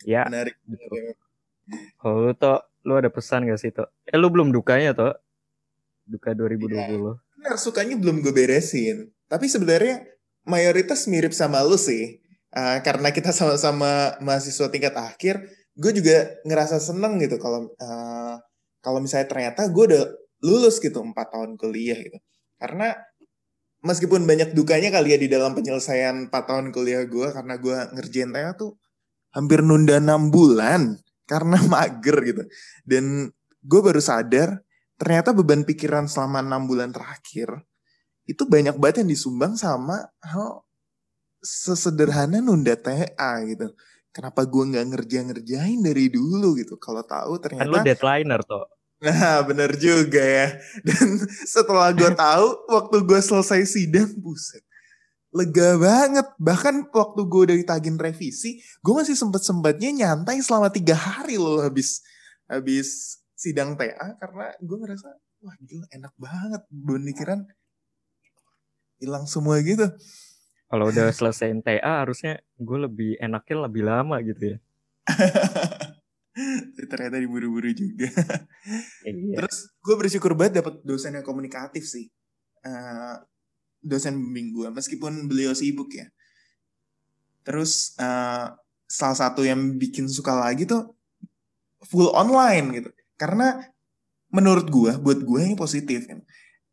Ya. 0.06 0.22
Menarik 0.28 0.56
oh 2.02 2.28
lu 2.28 2.32
toh 2.34 2.60
lu 2.82 2.98
ada 2.98 3.08
pesan 3.08 3.46
gak 3.46 3.60
sih 3.60 3.70
toh 3.70 3.86
eh 4.04 4.18
lu 4.18 4.28
belum 4.28 4.50
dukanya 4.50 4.92
toh 4.92 5.14
duka 6.02 6.34
2020 6.34 6.74
ya, 6.74 6.86
benar 7.38 7.56
sukanya 7.56 7.94
belum 7.94 8.26
gue 8.26 8.34
beresin. 8.34 9.14
Tapi 9.30 9.46
sebenarnya 9.46 10.02
mayoritas 10.42 11.06
mirip 11.06 11.30
sama 11.30 11.62
lu 11.62 11.78
sih. 11.78 12.18
Uh, 12.52 12.84
karena 12.84 13.08
kita 13.14 13.32
sama-sama 13.32 14.18
mahasiswa 14.20 14.68
tingkat 14.68 14.92
akhir 14.92 15.40
gue 15.72 15.92
juga 15.96 16.16
ngerasa 16.44 16.76
seneng 16.80 17.16
gitu 17.22 17.40
kalau 17.40 17.72
uh, 17.80 18.36
kalau 18.84 18.98
misalnya 19.00 19.28
ternyata 19.28 19.68
gue 19.72 19.84
udah 19.88 20.04
lulus 20.42 20.82
gitu 20.82 21.00
empat 21.00 21.32
tahun 21.32 21.56
kuliah 21.56 21.96
gitu 21.96 22.18
karena 22.60 22.94
meskipun 23.82 24.24
banyak 24.24 24.54
dukanya 24.54 24.94
kali 24.94 25.14
ya 25.14 25.18
di 25.18 25.28
dalam 25.28 25.52
penyelesaian 25.52 26.30
4 26.30 26.32
tahun 26.32 26.66
kuliah 26.70 27.04
gue 27.04 27.28
karena 27.34 27.54
gue 27.58 27.76
ngerjain 27.98 28.30
TA 28.30 28.54
tuh 28.54 28.78
hampir 29.34 29.60
nunda 29.60 29.98
6 29.98 30.30
bulan 30.30 30.96
karena 31.30 31.58
mager 31.66 32.16
gitu. 32.22 32.42
Dan 32.86 33.28
gue 33.62 33.80
baru 33.82 33.98
sadar 33.98 34.62
ternyata 34.96 35.34
beban 35.34 35.66
pikiran 35.66 36.06
selama 36.06 36.40
6 36.46 36.70
bulan 36.70 36.90
terakhir 36.94 37.50
itu 38.22 38.46
banyak 38.46 38.78
banget 38.78 39.02
yang 39.02 39.10
disumbang 39.10 39.58
sama 39.58 40.06
hal 40.22 40.62
sesederhana 41.42 42.38
nunda 42.38 42.78
TA 42.78 43.42
gitu. 43.42 43.74
Kenapa 44.12 44.44
gue 44.44 44.64
nggak 44.68 44.86
ngerjain-ngerjain 44.92 45.80
dari 45.80 46.12
dulu 46.12 46.60
gitu? 46.60 46.76
Kalau 46.76 47.00
tahu 47.00 47.40
ternyata 47.40 47.64
kan 47.64 47.72
lu 47.72 47.78
deadlineer 47.80 48.42
tuh. 48.44 48.68
Nah, 49.02 49.42
bener 49.42 49.74
juga 49.82 50.22
ya. 50.22 50.48
Dan 50.86 51.18
setelah 51.42 51.90
gue 51.90 52.12
tahu, 52.22 52.46
waktu 52.70 52.96
gue 53.02 53.20
selesai 53.24 53.66
sidang, 53.66 54.14
buset. 54.22 54.62
Lega 55.34 55.74
banget. 55.74 56.28
Bahkan 56.38 56.92
waktu 56.94 57.20
gue 57.26 57.40
udah 57.50 57.56
ditagin 57.58 57.98
revisi, 57.98 58.62
gue 58.78 58.94
masih 58.94 59.18
sempet-sempetnya 59.18 59.90
nyantai 59.90 60.38
selama 60.38 60.70
tiga 60.70 60.94
hari 60.94 61.34
loh 61.34 61.58
habis 61.64 62.04
habis 62.46 63.18
sidang 63.34 63.74
TA. 63.74 64.14
Karena 64.22 64.54
gue 64.62 64.76
ngerasa, 64.76 65.08
wah 65.42 65.56
gila 65.66 65.88
enak 65.90 66.14
banget. 66.14 66.62
Pemikiran 66.70 67.40
hilang 69.02 69.26
semua 69.26 69.58
gitu. 69.66 69.88
Kalau 70.72 70.88
udah 70.88 71.12
selesai 71.12 71.52
TA, 71.60 72.00
harusnya 72.00 72.40
gue 72.56 72.78
lebih 72.88 73.20
enaknya 73.20 73.68
lebih 73.68 73.82
lama 73.84 74.16
gitu 74.24 74.56
ya. 74.56 74.58
ternyata 76.88 77.20
diburu-buru 77.20 77.68
juga. 77.76 78.08
Iya. 79.04 79.44
Terus 79.44 79.68
gue 79.84 79.94
bersyukur 80.00 80.32
banget 80.32 80.64
dapat 80.64 80.80
dosen 80.80 81.12
yang 81.12 81.26
komunikatif 81.26 81.84
sih. 81.84 82.08
Uh, 82.64 83.20
dosen 83.84 84.16
bimbing 84.16 84.56
gue, 84.56 84.68
meskipun 84.72 85.28
beliau 85.28 85.52
sibuk 85.52 85.92
ya. 85.92 86.08
Terus 87.44 87.92
uh, 88.00 88.54
salah 88.88 89.18
satu 89.18 89.44
yang 89.44 89.76
bikin 89.76 90.08
suka 90.08 90.32
lagi 90.32 90.64
tuh 90.64 90.96
full 91.84 92.08
online 92.16 92.80
gitu. 92.80 92.90
Karena 93.20 93.60
menurut 94.32 94.72
gue, 94.72 94.96
buat 94.96 95.20
gue 95.20 95.38
yang 95.44 95.58
positif 95.58 96.08
kan. 96.08 96.24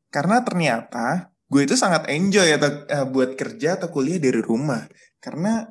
karena 0.09 0.41
ternyata 0.41 1.29
gue 1.49 1.61
itu 1.65 1.73
sangat 1.73 2.05
enjoy 2.13 2.45
atau 2.55 2.69
uh, 2.85 3.05
buat 3.09 3.33
kerja 3.33 3.75
atau 3.81 3.89
kuliah 3.89 4.21
dari 4.21 4.37
rumah. 4.39 4.85
Karena 5.17 5.65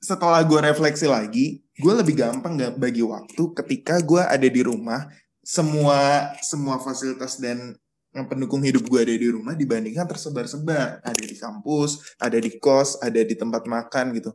setelah 0.00 0.40
gue 0.44 0.60
refleksi 0.64 1.04
lagi 1.08 1.60
gue 1.74 1.92
lebih 1.92 2.16
gampang 2.16 2.60
gak 2.60 2.76
bagi 2.76 3.04
waktu 3.04 3.42
ketika 3.62 4.00
gue 4.00 4.24
ada 4.24 4.48
di 4.48 4.62
rumah. 4.64 5.06
Semua 5.44 6.32
semua 6.40 6.80
fasilitas 6.80 7.36
dan 7.36 7.76
yang 8.16 8.24
pendukung 8.24 8.64
hidup 8.64 8.88
gue 8.88 9.00
ada 9.04 9.12
di 9.12 9.28
rumah 9.28 9.52
dibandingkan 9.52 10.08
tersebar-sebar. 10.08 11.04
Ada 11.04 11.24
di 11.24 11.36
kampus 11.36 12.16
ada 12.16 12.40
di 12.40 12.56
kos 12.56 12.96
ada 13.04 13.20
di 13.20 13.36
tempat 13.36 13.68
makan 13.68 14.16
gitu. 14.16 14.32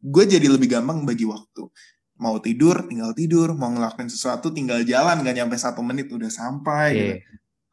Gue 0.00 0.24
jadi 0.24 0.48
lebih 0.48 0.80
gampang 0.80 1.04
bagi 1.04 1.28
waktu. 1.28 1.68
Mau 2.16 2.40
tidur 2.40 2.88
tinggal 2.88 3.12
tidur. 3.12 3.52
Mau 3.52 3.68
ngelakuin 3.68 4.08
sesuatu 4.08 4.48
tinggal 4.48 4.80
jalan. 4.88 5.20
Gak 5.20 5.36
nyampe 5.36 5.60
satu 5.60 5.84
menit 5.84 6.08
udah 6.08 6.32
sampai 6.32 6.88
yeah. 6.88 6.96
gitu. 6.96 7.16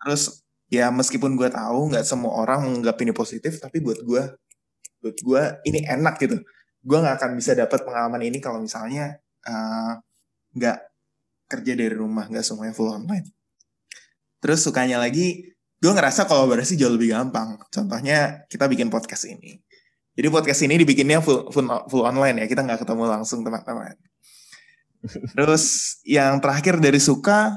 Terus 0.04 0.24
ya 0.68 0.92
meskipun 0.92 1.40
gue 1.40 1.48
tahu 1.48 1.92
nggak 1.92 2.04
semua 2.04 2.44
orang 2.44 2.68
menganggap 2.68 3.00
ini 3.00 3.12
positif 3.16 3.60
tapi 3.64 3.80
buat 3.80 4.04
gue 4.04 4.24
buat 5.00 5.18
gue 5.18 5.44
ini 5.68 5.88
enak 5.88 6.16
gitu. 6.20 6.38
Gue 6.84 6.98
nggak 7.00 7.16
akan 7.20 7.32
bisa 7.40 7.56
dapat 7.56 7.84
pengalaman 7.84 8.22
ini 8.24 8.40
kalau 8.44 8.60
misalnya 8.60 9.20
eh, 9.48 9.92
nggak 10.56 10.78
uh, 10.80 10.86
kerja 11.48 11.74
dari 11.80 11.96
rumah 11.96 12.28
nggak 12.28 12.44
semuanya 12.44 12.74
full 12.76 12.92
online. 12.92 13.28
Terus 14.44 14.64
sukanya 14.64 15.00
lagi 15.00 15.56
gue 15.78 15.92
ngerasa 15.94 16.28
kolaborasi 16.28 16.76
jauh 16.76 16.92
lebih 16.92 17.16
gampang. 17.16 17.56
Contohnya 17.72 18.44
kita 18.52 18.68
bikin 18.68 18.92
podcast 18.92 19.30
ini. 19.30 19.62
Jadi 20.18 20.28
podcast 20.34 20.66
ini 20.66 20.82
dibikinnya 20.82 21.22
full 21.22 21.54
full, 21.54 21.70
full 21.88 22.04
online 22.04 22.42
ya 22.44 22.46
kita 22.50 22.66
nggak 22.66 22.84
ketemu 22.84 23.04
langsung 23.08 23.46
teman-teman. 23.46 23.96
Terus 25.38 25.98
yang 26.04 26.42
terakhir 26.42 26.82
dari 26.82 26.98
suka 26.98 27.54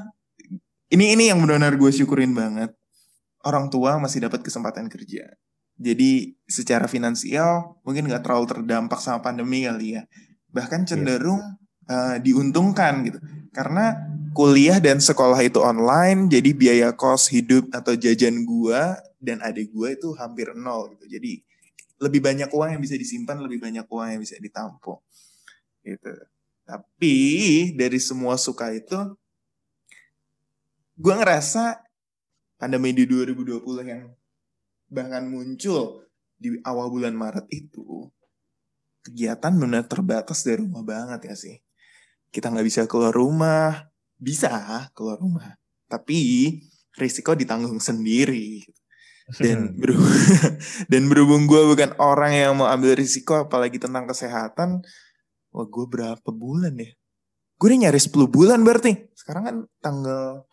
ini 0.93 1.17
ini 1.17 1.31
yang 1.33 1.41
benar-benar 1.41 1.75
gue 1.75 1.91
syukurin 1.91 2.31
banget 2.37 2.71
orang 3.45 3.69
tua 3.69 3.97
masih 3.97 4.23
dapat 4.25 4.41
kesempatan 4.45 4.87
kerja. 4.91 5.25
Jadi 5.81 6.37
secara 6.45 6.85
finansial 6.85 7.81
mungkin 7.81 8.05
nggak 8.05 8.21
terlalu 8.21 8.45
terdampak 8.49 9.01
sama 9.01 9.23
pandemi 9.25 9.65
kali 9.65 9.97
ya. 9.97 10.03
Bahkan 10.53 10.85
iya. 10.85 10.87
cenderung 10.93 11.41
yeah. 11.89 12.15
uh, 12.15 12.17
diuntungkan 12.21 13.07
gitu. 13.07 13.19
Karena 13.51 13.97
kuliah 14.31 14.79
dan 14.79 15.03
sekolah 15.03 15.41
itu 15.43 15.59
online, 15.59 16.31
jadi 16.31 16.49
biaya 16.55 16.89
kos 16.95 17.27
hidup 17.33 17.67
atau 17.75 17.97
jajan 17.97 18.47
gua 18.47 18.95
dan 19.19 19.43
adik 19.43 19.73
gua 19.75 19.91
itu 19.91 20.15
hampir 20.15 20.53
nol 20.55 20.95
gitu. 20.95 21.17
Jadi 21.19 21.43
lebih 22.01 22.21
banyak 22.23 22.49
uang 22.49 22.69
yang 22.77 22.81
bisa 22.81 22.97
disimpan, 22.97 23.37
lebih 23.37 23.61
banyak 23.61 23.85
uang 23.85 24.17
yang 24.17 24.21
bisa 24.21 24.33
ditampung. 24.41 24.97
Gitu. 25.85 26.13
Tapi 26.65 27.17
dari 27.77 27.99
semua 28.01 28.41
suka 28.41 28.73
itu, 28.73 28.97
gue 30.97 31.13
ngerasa 31.13 31.83
pandemi 32.61 32.93
di 32.93 33.09
2020 33.09 33.57
yang 33.89 34.13
bahkan 34.85 35.25
muncul 35.25 36.05
di 36.37 36.61
awal 36.61 36.93
bulan 36.93 37.17
Maret 37.17 37.49
itu 37.49 38.05
kegiatan 39.01 39.49
benar 39.57 39.89
terbatas 39.89 40.45
dari 40.45 40.61
rumah 40.61 40.85
banget 40.85 41.33
ya 41.33 41.33
sih. 41.33 41.57
Kita 42.29 42.53
nggak 42.53 42.67
bisa 42.69 42.81
keluar 42.85 43.17
rumah, 43.17 43.89
bisa 44.13 44.85
keluar 44.93 45.17
rumah, 45.17 45.57
tapi 45.89 46.61
risiko 47.01 47.33
ditanggung 47.33 47.81
sendiri. 47.81 48.61
Dan 49.41 49.79
berhubung, 49.79 50.11
dan 50.91 51.03
berhubung 51.07 51.43
gue 51.49 51.61
bukan 51.65 51.97
orang 51.97 52.35
yang 52.35 52.51
mau 52.61 52.67
ambil 52.69 52.93
risiko 52.93 53.47
apalagi 53.47 53.79
tentang 53.81 54.05
kesehatan, 54.05 54.85
wah 55.49 55.65
gue 55.65 55.85
berapa 55.87 56.29
bulan 56.29 56.77
ya? 56.77 56.91
Gue 57.57 57.73
udah 57.73 57.89
nyari 57.89 57.99
10 58.01 58.11
bulan 58.27 58.59
berarti. 58.61 58.91
Sekarang 59.15 59.43
kan 59.47 59.55
tanggal 59.79 60.50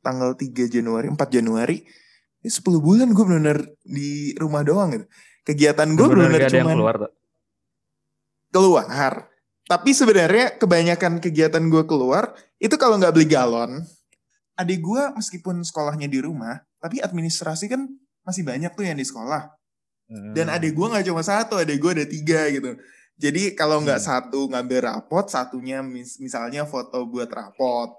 tanggal 0.00 0.36
3 0.36 0.68
Januari, 0.68 1.06
4 1.08 1.16
Januari, 1.30 1.84
ini 2.40 2.50
10 2.50 2.64
bulan 2.80 3.08
gue 3.12 3.24
benar-benar 3.24 3.60
di 3.84 4.32
rumah 4.36 4.64
doang 4.64 4.96
gitu. 4.96 5.06
Kegiatan 5.44 5.88
gue 5.96 6.06
benar-benar 6.08 6.50
cuma 6.52 6.72
keluar, 6.72 6.96
keluar. 8.52 9.14
Tapi 9.70 9.90
sebenarnya 9.94 10.58
kebanyakan 10.58 11.22
kegiatan 11.22 11.62
gue 11.70 11.84
keluar 11.86 12.34
itu 12.58 12.74
kalau 12.74 12.98
nggak 12.98 13.14
beli 13.14 13.28
galon, 13.30 13.86
adik 14.58 14.82
gue 14.82 15.02
meskipun 15.14 15.62
sekolahnya 15.62 16.10
di 16.10 16.18
rumah, 16.18 16.58
tapi 16.82 16.98
administrasi 16.98 17.70
kan 17.70 17.86
masih 18.26 18.42
banyak 18.42 18.74
tuh 18.74 18.84
yang 18.84 18.98
di 18.98 19.06
sekolah. 19.06 19.46
Hmm. 20.10 20.34
Dan 20.34 20.50
adik 20.50 20.74
gue 20.74 20.86
nggak 20.90 21.06
cuma 21.06 21.22
satu, 21.22 21.56
adik 21.56 21.78
gue 21.78 22.02
ada 22.02 22.06
tiga 22.08 22.50
gitu. 22.50 22.74
Jadi 23.20 23.54
kalau 23.54 23.78
nggak 23.84 24.00
hmm. 24.00 24.08
satu 24.10 24.40
ngambil 24.50 24.80
rapot, 24.90 25.28
satunya 25.30 25.84
mis 25.86 26.18
misalnya 26.18 26.66
foto 26.66 27.06
buat 27.06 27.30
rapot, 27.30 27.94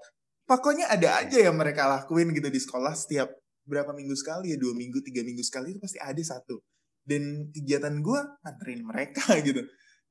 pokoknya 0.46 0.90
ada 0.90 1.22
aja 1.22 1.38
yang 1.38 1.56
mereka 1.56 1.86
lakuin 1.88 2.34
gitu 2.34 2.48
di 2.48 2.60
sekolah 2.60 2.92
setiap 2.94 3.30
berapa 3.62 3.94
minggu 3.94 4.14
sekali 4.18 4.54
ya 4.54 4.58
dua 4.58 4.74
minggu 4.74 4.98
tiga 5.06 5.22
minggu 5.22 5.42
sekali 5.46 5.74
itu 5.74 5.80
pasti 5.82 5.98
ada 6.02 6.22
satu. 6.22 6.58
Dan 7.02 7.50
kegiatan 7.50 7.98
gue 7.98 8.20
nganterin 8.42 8.82
mereka 8.86 9.24
gitu. 9.46 9.62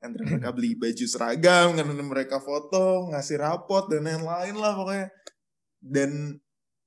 Nganterin 0.01 0.27
mereka 0.37 0.49
beli 0.55 0.75
baju 0.75 1.05
seragam 1.07 1.67
nganterin 1.77 2.07
mereka 2.07 2.37
foto 2.39 3.11
ngasih 3.11 3.37
rapot 3.39 3.87
dan 3.91 4.07
lain-lain 4.07 4.55
lah 4.57 4.73
pokoknya. 4.75 5.07
Dan 5.81 6.39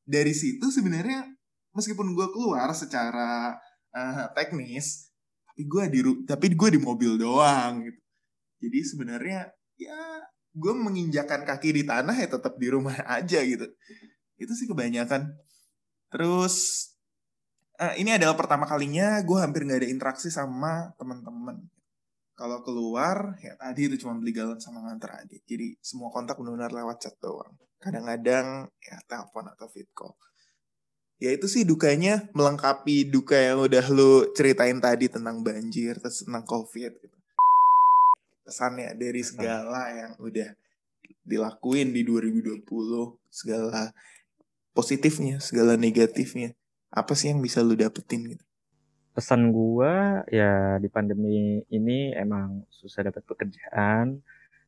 dari 0.04 0.35
situ 0.37 0.68
sebenarnya 0.68 1.24
meskipun 1.72 2.12
gue 2.12 2.28
keluar 2.30 2.70
secara 2.76 3.57
uh, 3.92 4.26
teknis 4.37 5.11
tapi 5.54 5.70
gue 5.70 5.85
di 5.87 6.00
tapi 6.26 6.46
gue 6.50 6.68
di 6.74 6.80
mobil 6.83 7.14
doang 7.14 7.87
gitu. 7.87 8.00
Jadi 8.64 8.78
sebenarnya 8.80 9.40
ya 9.76 10.00
gue 10.55 10.73
menginjakan 10.73 11.43
kaki 11.43 11.75
di 11.75 11.83
tanah 11.83 12.14
ya 12.14 12.31
tetap 12.31 12.55
di 12.57 12.71
rumah 12.71 12.95
aja 13.19 13.43
gitu. 13.43 13.67
Itu 14.38 14.53
sih 14.55 14.71
kebanyakan. 14.71 15.35
Terus 16.14 16.55
uh, 17.83 17.95
ini 17.99 18.14
adalah 18.14 18.38
pertama 18.38 18.64
kalinya 18.71 19.19
gue 19.27 19.38
hampir 19.43 19.67
nggak 19.67 19.83
ada 19.83 19.90
interaksi 19.90 20.31
sama 20.31 20.95
teman-teman 20.95 21.59
kalau 22.35 22.67
keluar 22.67 23.38
ya 23.38 23.55
tadi 23.55 23.87
itu 23.87 24.03
cuma 24.03 24.19
beli 24.19 24.35
galon 24.35 24.59
sama 24.59 24.83
nganter 24.83 25.23
adik 25.23 25.47
jadi 25.47 25.79
semua 25.79 26.11
kontak 26.11 26.35
benar-benar 26.38 26.71
lewat 26.75 27.03
chat 27.03 27.14
doang. 27.23 27.55
Kadang-kadang 27.79 28.71
ya 28.83 28.97
telepon 29.07 29.51
atau 29.55 29.67
fit 29.71 29.87
call. 29.95 30.14
Ya 31.23 31.31
itu 31.31 31.47
sih 31.47 31.62
dukanya 31.62 32.27
melengkapi 32.35 33.07
duka 33.07 33.38
yang 33.38 33.62
udah 33.62 33.87
lu 33.95 34.35
ceritain 34.35 34.83
tadi 34.83 35.07
tentang 35.07 35.47
banjir 35.47 35.95
terus 36.03 36.27
tentang 36.27 36.43
covid 36.43 36.90
gitu 36.99 37.19
kesannya 38.44 38.92
dari 38.94 39.24
segala 39.24 39.90
yang 39.90 40.12
udah 40.20 40.52
dilakuin 41.24 41.90
di 41.96 42.04
2020 42.04 42.68
segala 43.33 43.96
positifnya 44.76 45.40
segala 45.40 45.80
negatifnya 45.80 46.52
apa 46.92 47.16
sih 47.18 47.33
yang 47.33 47.42
bisa 47.42 47.64
lu 47.64 47.74
dapetin 47.74 48.37
gitu? 48.37 48.44
Pesan 49.14 49.50
gua 49.50 50.22
ya 50.30 50.78
di 50.78 50.87
pandemi 50.87 51.64
ini 51.72 52.14
emang 52.14 52.62
susah 52.70 53.11
dapat 53.11 53.24
pekerjaan 53.26 54.22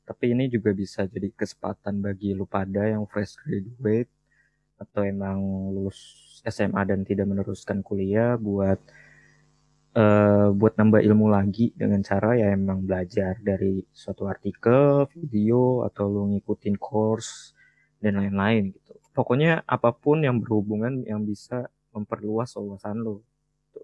tapi 0.07 0.33
ini 0.35 0.47
juga 0.47 0.71
bisa 0.71 1.07
jadi 1.07 1.35
kesempatan 1.35 1.99
bagi 1.99 2.35
lu 2.35 2.47
pada 2.47 2.87
yang 2.87 3.07
fresh 3.11 3.39
graduate 3.43 4.11
atau 4.79 5.03
emang 5.03 5.39
lulus 5.75 5.99
SMA 6.47 6.83
dan 6.87 7.03
tidak 7.03 7.27
meneruskan 7.27 7.83
kuliah 7.83 8.39
buat 8.39 8.79
uh, 9.97 10.53
buat 10.53 10.77
nambah 10.77 11.01
ilmu 11.01 11.33
lagi 11.33 11.73
dengan 11.73 12.05
cara 12.05 12.37
ya 12.37 12.53
emang 12.53 12.85
belajar 12.85 13.41
dari 13.41 13.81
suatu 13.91 14.29
artikel, 14.29 15.09
video, 15.17 15.83
atau 15.89 16.07
lu 16.13 16.37
ngikutin 16.37 16.77
course 16.77 17.57
dan 17.99 18.21
lain-lain 18.21 18.77
gitu. 18.77 18.93
Pokoknya 19.17 19.65
apa 19.65 19.97
pun 19.97 20.21
yang 20.21 20.45
berhubungan 20.45 21.01
yang 21.09 21.25
bisa 21.25 21.73
memperluas 21.97 22.53
wawasan. 22.61 23.01
Gitu. 23.01 23.81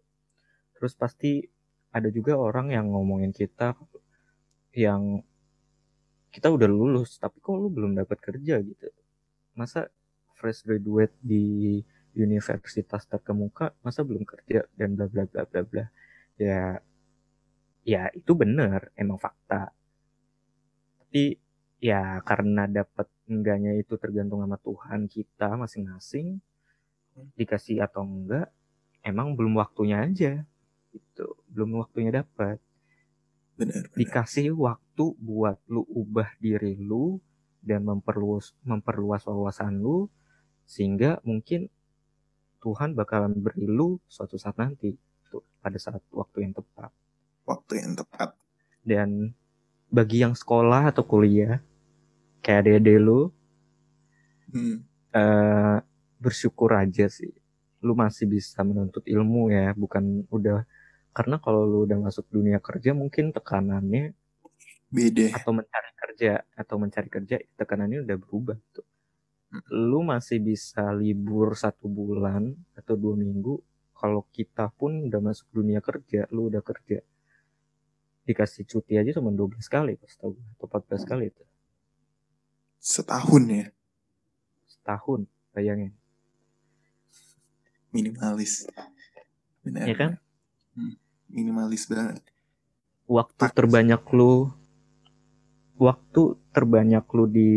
Terus 0.77 0.93
pasti 0.93 1.49
ada 1.93 2.09
juga 2.13 2.37
orang 2.37 2.73
yang 2.73 2.93
ngomongin 2.93 3.33
kita 3.33 3.77
yang 4.73 5.21
kita 6.33 6.49
udah 6.49 6.65
lulus 6.65 7.21
tapi 7.21 7.45
kok 7.45 7.53
lu 7.53 7.69
belum 7.73 7.97
dapat 7.97 8.21
kerja 8.21 8.61
gitu. 8.61 8.89
Masa 9.57 9.89
fresh 10.37 10.65
graduate 10.65 11.17
di 11.21 11.81
universitas 12.17 13.09
terkemuka 13.09 13.73
masa 13.81 14.05
belum 14.05 14.25
kerja 14.29 14.69
dan 14.77 14.95
bla 14.97 15.09
bla 15.09 15.25
bla 15.29 15.43
bla 15.49 15.63
bla. 15.65 15.85
Ya 16.37 16.81
ya 17.83 18.09
itu 18.15 18.33
bener 18.37 18.93
emang 18.95 19.19
fakta. 19.19 19.73
Tapi 21.03 21.37
ya 21.83 22.23
karena 22.23 22.71
dapat 22.71 23.11
enggaknya 23.27 23.75
itu 23.75 23.99
tergantung 23.99 24.45
sama 24.45 24.59
Tuhan 24.61 25.11
kita 25.11 25.59
masing-masing 25.59 26.39
dikasih 27.37 27.85
atau 27.85 28.07
enggak 28.07 28.49
emang 29.05 29.37
belum 29.37 29.59
waktunya 29.61 30.01
aja 30.07 30.33
itu 30.95 31.27
belum 31.53 31.83
waktunya 31.83 32.23
dapat 32.23 32.63
benar, 33.59 33.85
benar. 33.85 33.99
Dikasih 33.99 34.55
waktu 34.57 35.05
buat 35.19 35.59
lu 35.69 35.85
ubah 35.89 36.39
diri 36.41 36.79
lu 36.79 37.21
dan 37.61 37.85
memperluas 37.85 38.57
memperluas 38.65 39.27
wawasan 39.29 39.81
lu 39.81 40.09
sehingga 40.65 41.21
mungkin 41.27 41.69
Tuhan 42.63 42.95
bakalan 42.95 43.35
beri 43.35 43.67
lu 43.67 43.99
suatu 44.07 44.39
saat 44.39 44.55
nanti 44.55 44.95
tuh 45.27 45.43
pada 45.59 45.77
saat 45.77 46.01
waktu 46.15 46.47
yang 46.47 46.55
tepat. 46.55 46.91
Waktu 47.43 47.73
yang 47.83 47.93
tepat. 47.99 48.39
Dan 48.87 49.35
bagi 49.91 50.23
yang 50.23 50.39
sekolah 50.39 50.95
atau 50.95 51.03
kuliah 51.03 51.59
kayak 52.41 52.67
adik-adik 52.67 52.99
lu, 53.03 53.31
hmm. 54.55 54.77
uh, 55.15 55.79
bersyukur 56.23 56.71
aja 56.79 57.11
sih 57.11 57.35
lu 57.83 57.99
masih 57.99 58.31
bisa 58.31 58.63
menuntut 58.63 59.03
ilmu 59.03 59.51
ya 59.51 59.75
bukan 59.75 60.23
udah 60.31 60.63
karena 61.11 61.37
kalau 61.43 61.67
lu 61.67 61.79
udah 61.85 61.99
masuk 61.99 62.31
dunia 62.31 62.63
kerja 62.63 62.95
mungkin 62.95 63.35
tekanannya 63.35 64.15
beda 64.87 65.35
atau 65.35 65.51
mencari 65.51 65.91
kerja 65.99 66.33
atau 66.55 66.77
mencari 66.79 67.09
kerja 67.11 67.37
tekanannya 67.59 68.07
udah 68.07 68.17
berubah 68.23 68.57
tuh 68.71 68.87
lu 69.69 70.01
masih 70.01 70.41
bisa 70.41 70.89
libur 70.97 71.53
satu 71.53 71.85
bulan 71.85 72.57
atau 72.73 72.97
dua 72.97 73.13
minggu 73.21 73.61
kalau 73.93 74.25
kita 74.33 74.73
pun 74.73 75.07
udah 75.07 75.21
masuk 75.21 75.47
dunia 75.53 75.85
kerja 75.85 76.25
lu 76.33 76.49
udah 76.49 76.65
kerja. 76.65 77.05
Dikasih 78.25 78.65
cuti 78.65 78.97
aja 78.97 79.19
cuma 79.19 79.35
12 79.35 79.59
kali 79.67 79.99
pas 79.99 80.15
tahu 80.17 80.39
atau 80.57 80.67
14 80.67 81.05
kali 81.05 81.25
itu. 81.29 81.45
Setahun 82.83 83.43
ya? 83.47 83.67
Setahun 84.67 85.29
bayangin. 85.53 85.93
Minimalis. 87.93 88.67
Benar. 89.63 89.85
Ya 89.87 89.95
kan? 89.95 90.13
Hmm, 90.75 90.97
minimalis 91.29 91.87
banget. 91.87 92.25
Waktu 93.07 93.37
Taktis. 93.37 93.57
terbanyak 93.59 94.03
lu 94.17 94.51
waktu 95.77 96.39
terbanyak 96.55 97.05
lu 97.11 97.25
di 97.27 97.51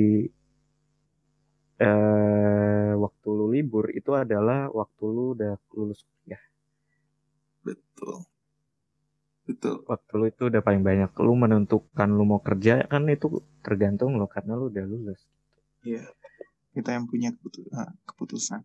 eh, 1.79 2.91
waktu 2.95 3.27
lu 3.27 3.51
libur 3.51 3.91
itu 3.91 4.15
adalah 4.15 4.71
waktu 4.71 5.03
lu 5.05 5.35
udah 5.35 5.59
lulus 5.75 6.01
kuliah. 6.03 6.43
Betul. 7.65 8.23
Betul. 9.45 9.85
Waktu 9.85 10.11
lu 10.17 10.25
itu 10.31 10.43
udah 10.49 10.61
paling 10.63 10.81
banyak. 10.81 11.11
Lu 11.21 11.33
menentukan 11.37 12.09
lu 12.09 12.23
mau 12.25 12.41
kerja 12.41 12.87
kan 12.87 13.05
itu 13.11 13.43
tergantung 13.61 14.17
lo 14.17 14.25
karena 14.25 14.55
lu 14.57 14.71
udah 14.71 14.85
lulus. 14.87 15.21
Iya. 15.85 16.05
Kita 16.75 16.95
yang 16.95 17.07
punya 17.07 17.31
keputusan. 18.03 18.63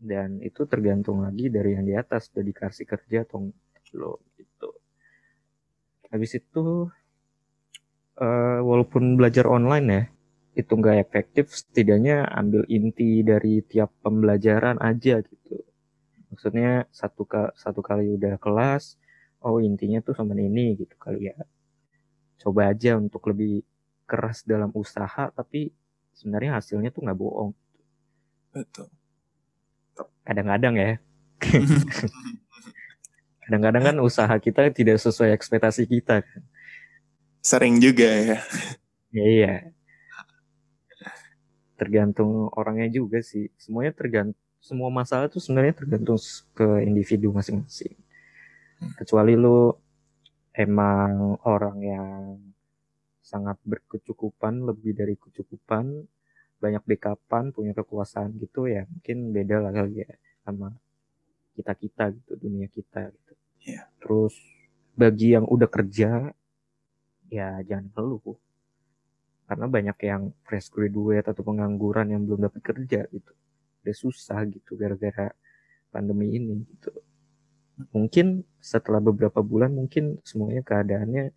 Dan 0.00 0.40
itu 0.40 0.64
tergantung 0.64 1.20
lagi 1.20 1.52
dari 1.52 1.76
yang 1.76 1.84
di 1.84 1.92
atas 1.92 2.32
udah 2.32 2.44
dikasih 2.44 2.88
kerja 2.88 3.28
atau 3.28 3.52
lo 4.00 4.22
gitu. 4.38 4.70
Habis 6.08 6.38
itu 6.40 6.88
uh, 8.16 8.60
walaupun 8.62 9.18
belajar 9.18 9.50
online 9.50 9.86
ya 9.90 10.02
itu 10.60 10.72
nggak 10.76 10.98
efektif 11.00 11.50
setidaknya 11.50 12.28
ambil 12.28 12.62
inti 12.68 13.24
dari 13.24 13.64
tiap 13.64 13.90
pembelajaran 14.04 14.76
aja 14.78 15.24
gitu. 15.24 15.56
Maksudnya 16.30 16.86
satu 16.92 17.24
ka 17.24 17.50
satu 17.56 17.80
kali 17.80 18.12
udah 18.14 18.36
kelas 18.36 19.00
oh 19.40 19.58
intinya 19.58 20.04
tuh 20.04 20.12
sama 20.12 20.36
ini 20.36 20.76
gitu 20.76 20.94
kali 21.00 21.32
ya. 21.32 21.36
Coba 22.40 22.72
aja 22.72 23.00
untuk 23.00 23.24
lebih 23.32 23.64
keras 24.04 24.44
dalam 24.44 24.70
usaha 24.76 25.32
tapi 25.32 25.72
sebenarnya 26.12 26.60
hasilnya 26.60 26.92
tuh 26.92 27.08
nggak 27.08 27.18
bohong. 27.18 27.52
Betul. 28.52 28.88
Kadang-kadang 30.22 30.74
ya. 30.76 30.92
Kadang-kadang 33.48 33.82
kan 33.82 33.96
usaha 33.98 34.34
kita 34.38 34.70
tidak 34.70 35.00
sesuai 35.02 35.34
ekspektasi 35.34 35.88
kita 35.88 36.22
kan. 36.22 36.42
Sering 37.40 37.80
juga 37.80 38.06
ya. 38.06 38.38
Ya 39.10 39.24
iya 39.26 39.54
tergantung 41.80 42.52
orangnya 42.52 42.92
juga 42.92 43.24
sih. 43.24 43.48
Semuanya 43.56 43.96
tergantung 43.96 44.36
semua 44.60 44.92
masalah 44.92 45.32
tuh 45.32 45.40
sebenarnya 45.40 45.72
tergantung 45.72 46.20
ke 46.52 46.84
individu 46.84 47.32
masing-masing. 47.32 47.96
Kecuali 49.00 49.32
lu 49.32 49.72
emang 50.52 51.40
orang 51.48 51.78
yang 51.80 52.16
sangat 53.24 53.56
berkecukupan 53.64 54.68
lebih 54.68 54.92
dari 54.92 55.14
kecukupan 55.16 56.04
banyak 56.60 56.82
backupan 56.84 57.54
punya 57.56 57.72
kekuasaan 57.72 58.36
gitu 58.36 58.68
ya 58.68 58.84
mungkin 58.90 59.32
beda 59.32 59.64
lah 59.64 59.72
kali 59.72 60.04
ya 60.04 60.10
sama 60.44 60.74
kita 61.56 61.72
kita 61.78 62.04
gitu 62.12 62.32
dunia 62.36 62.68
kita 62.68 63.08
gitu. 63.08 63.32
Yeah. 63.64 63.86
terus 64.02 64.34
bagi 64.98 65.32
yang 65.32 65.46
udah 65.46 65.70
kerja 65.70 66.34
ya 67.30 67.48
jangan 67.64 67.86
keluh 67.94 68.36
karena 69.50 69.66
banyak 69.66 69.98
yang 70.06 70.22
fresh 70.46 70.70
graduate 70.70 71.26
atau 71.26 71.42
pengangguran 71.42 72.06
yang 72.14 72.22
belum 72.22 72.46
dapat 72.46 72.62
kerja 72.62 73.02
gitu. 73.10 73.32
Udah 73.82 73.96
susah 73.98 74.46
gitu 74.46 74.78
gara-gara 74.78 75.34
pandemi 75.90 76.38
ini 76.38 76.62
gitu. 76.70 76.94
Mungkin 77.90 78.46
setelah 78.62 79.02
beberapa 79.02 79.42
bulan 79.42 79.74
mungkin 79.74 80.22
semuanya 80.22 80.62
keadaannya 80.62 81.34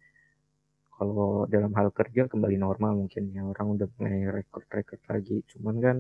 kalau 0.94 1.50
dalam 1.50 1.74
hal 1.74 1.90
kerja 1.90 2.30
kembali 2.30 2.62
normal 2.62 3.02
mungkin 3.02 3.34
ya. 3.34 3.42
Orang 3.50 3.82
udah 3.82 3.90
mulai 3.98 4.30
rekrut-rekrut 4.30 5.02
lagi. 5.10 5.42
Cuman 5.50 5.76
kan 5.82 5.98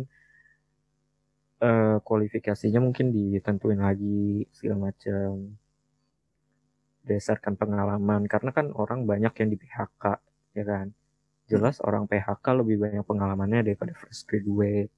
uh, 1.65 1.97
kualifikasinya 1.97 2.77
mungkin 2.77 3.09
ditentuin 3.09 3.81
lagi 3.81 4.45
segala 4.53 4.93
macam 4.93 5.57
berdasarkan 7.01 7.57
pengalaman. 7.57 8.29
Karena 8.29 8.53
kan 8.53 8.69
orang 8.77 9.09
banyak 9.09 9.33
yang 9.33 9.49
di 9.49 9.57
PHK 9.57 10.03
ya 10.53 10.61
kan 10.61 10.93
jelas 11.47 11.83
orang 11.83 12.07
PHK 12.07 12.45
lebih 12.63 12.79
banyak 12.79 13.03
pengalamannya 13.03 13.67
daripada 13.71 13.91
fresh 13.95 14.23
graduate. 14.23 14.91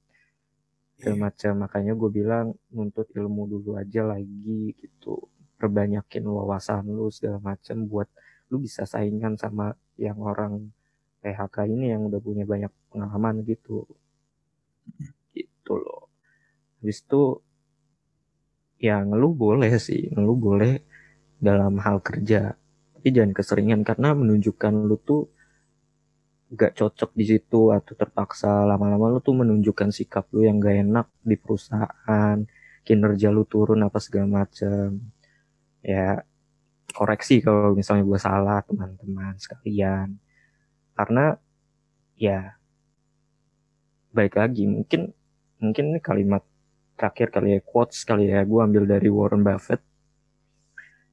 Segala 0.96 1.12
yeah. 1.12 1.22
macam 1.28 1.52
makanya 1.60 1.92
gue 1.92 2.10
bilang 2.10 2.46
nuntut 2.72 3.10
ilmu 3.12 3.42
dulu 3.50 3.76
aja 3.76 4.06
lagi 4.06 4.72
gitu. 4.78 5.20
Perbanyakin 5.56 6.24
wawasan 6.24 6.88
lu 6.88 7.08
segala 7.12 7.40
macam 7.40 7.84
buat 7.88 8.08
lu 8.52 8.62
bisa 8.62 8.86
saingan 8.86 9.34
sama 9.36 9.74
yang 9.98 10.20
orang 10.22 10.70
PHK 11.24 11.66
ini 11.66 11.90
yang 11.90 12.06
udah 12.06 12.20
punya 12.22 12.46
banyak 12.46 12.70
pengalaman 12.92 13.42
gitu. 13.42 13.84
Gitu 15.34 15.72
loh. 15.74 16.08
Habis 16.80 17.02
itu 17.02 17.22
ya 18.78 19.02
ngeluh 19.02 19.34
boleh 19.34 19.74
sih. 19.82 20.08
Ngeluh 20.14 20.38
boleh 20.38 20.72
dalam 21.36 21.76
hal 21.82 22.00
kerja. 22.00 22.54
Tapi 22.96 23.08
jangan 23.10 23.32
keseringan 23.34 23.80
karena 23.84 24.14
menunjukkan 24.16 24.72
lu 24.86 24.96
tuh 25.02 25.35
gak 26.46 26.78
cocok 26.78 27.10
di 27.18 27.24
situ 27.26 27.74
atau 27.74 27.98
terpaksa 27.98 28.62
lama-lama 28.62 29.10
lu 29.10 29.18
tuh 29.18 29.34
menunjukkan 29.34 29.90
sikap 29.90 30.30
lu 30.30 30.46
yang 30.46 30.62
gak 30.62 30.78
enak 30.78 31.06
di 31.26 31.34
perusahaan 31.34 32.38
kinerja 32.86 33.34
lu 33.34 33.42
turun 33.42 33.82
apa 33.82 33.98
segala 33.98 34.46
macam 34.46 34.94
ya 35.82 36.22
koreksi 36.94 37.42
kalau 37.42 37.74
misalnya 37.74 38.06
gue 38.06 38.20
salah 38.22 38.58
teman-teman 38.62 39.34
sekalian. 39.42 40.16
Karena 40.94 41.34
ya 42.14 42.54
baik 44.14 44.38
lagi 44.38 44.64
mungkin 44.64 45.12
mungkin 45.60 45.84
ini 45.92 46.00
kalimat 46.00 46.40
terakhir 46.96 47.28
kali 47.28 47.58
ya 47.58 47.60
quotes 47.60 48.00
kali 48.06 48.32
ya 48.32 48.46
gue 48.46 48.60
ambil 48.62 48.86
dari 48.86 49.10
Warren 49.10 49.42
Buffett. 49.42 49.82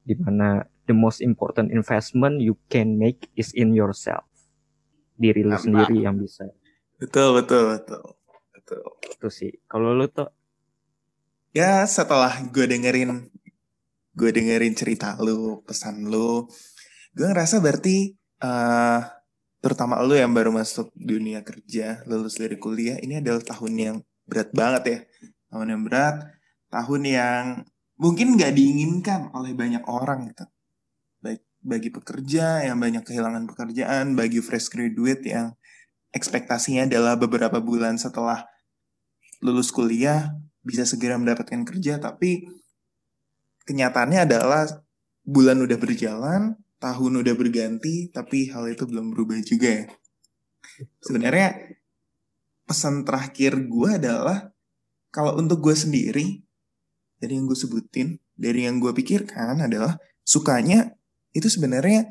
Di 0.06 0.14
mana 0.14 0.62
the 0.86 0.94
most 0.94 1.18
important 1.18 1.74
investment 1.74 2.38
you 2.38 2.54
can 2.70 2.94
make 2.94 3.26
is 3.34 3.50
in 3.56 3.74
yourself 3.74 4.33
diri 5.14 5.46
lu 5.46 5.54
sendiri 5.54 6.02
yang 6.02 6.18
bisa. 6.18 6.46
Betul 6.98 7.42
betul 7.42 7.78
betul 7.78 8.02
betul. 8.54 8.82
Itu 9.06 9.28
sih. 9.30 9.52
Kalau 9.70 9.94
lu 9.94 10.06
tuh 10.10 10.28
ya 11.54 11.86
setelah 11.86 12.34
gue 12.50 12.66
dengerin 12.66 13.30
gue 14.14 14.30
dengerin 14.30 14.74
cerita 14.78 15.18
lu, 15.18 15.62
pesan 15.66 16.06
lu, 16.06 16.46
gue 17.18 17.26
ngerasa 17.26 17.58
berarti 17.58 18.14
uh, 18.46 19.02
terutama 19.58 19.98
lu 20.06 20.14
yang 20.14 20.30
baru 20.30 20.54
masuk 20.54 20.94
dunia 20.94 21.42
kerja, 21.42 22.06
lulus 22.06 22.38
dari 22.38 22.54
kuliah, 22.54 22.94
ini 23.02 23.18
adalah 23.18 23.42
tahun 23.42 23.74
yang 23.74 23.96
berat 24.22 24.54
banget 24.54 24.82
ya. 24.86 24.98
Tahun 25.50 25.66
yang 25.66 25.82
berat, 25.82 26.16
tahun 26.70 27.02
yang 27.06 27.44
mungkin 27.98 28.38
gak 28.38 28.54
diinginkan 28.54 29.34
oleh 29.34 29.50
banyak 29.54 29.82
orang 29.86 30.30
gitu. 30.30 30.46
Bagi 31.64 31.88
pekerja 31.88 32.68
yang 32.68 32.76
banyak 32.76 33.08
kehilangan 33.08 33.48
pekerjaan, 33.48 34.12
bagi 34.12 34.44
fresh 34.44 34.68
graduate 34.68 35.24
yang 35.24 35.56
ekspektasinya 36.12 36.84
adalah 36.84 37.16
beberapa 37.16 37.58
bulan 37.64 37.96
setelah 37.96 38.44
lulus 39.40 39.72
kuliah 39.72 40.36
bisa 40.60 40.84
segera 40.84 41.16
mendapatkan 41.16 41.64
kerja, 41.64 41.96
tapi 41.96 42.44
kenyataannya 43.64 44.28
adalah 44.28 44.68
bulan 45.24 45.64
udah 45.64 45.78
berjalan, 45.80 46.42
tahun 46.80 47.12
udah 47.24 47.34
berganti, 47.36 48.12
tapi 48.12 48.52
hal 48.52 48.68
itu 48.68 48.84
belum 48.84 49.16
berubah 49.16 49.40
juga 49.40 49.84
ya. 49.84 49.86
Sebenarnya 51.00 51.80
pesan 52.64 53.04
terakhir 53.08 53.56
gue 53.64 53.90
adalah 53.96 54.52
kalau 55.08 55.36
untuk 55.40 55.64
gue 55.64 55.76
sendiri, 55.76 56.44
dari 57.20 57.40
yang 57.40 57.48
gue 57.48 57.56
sebutin, 57.56 58.20
dari 58.36 58.68
yang 58.68 58.80
gue 58.80 58.92
pikirkan 58.92 59.64
adalah 59.64 59.96
sukanya 60.24 60.92
itu 61.34 61.50
sebenarnya 61.50 62.08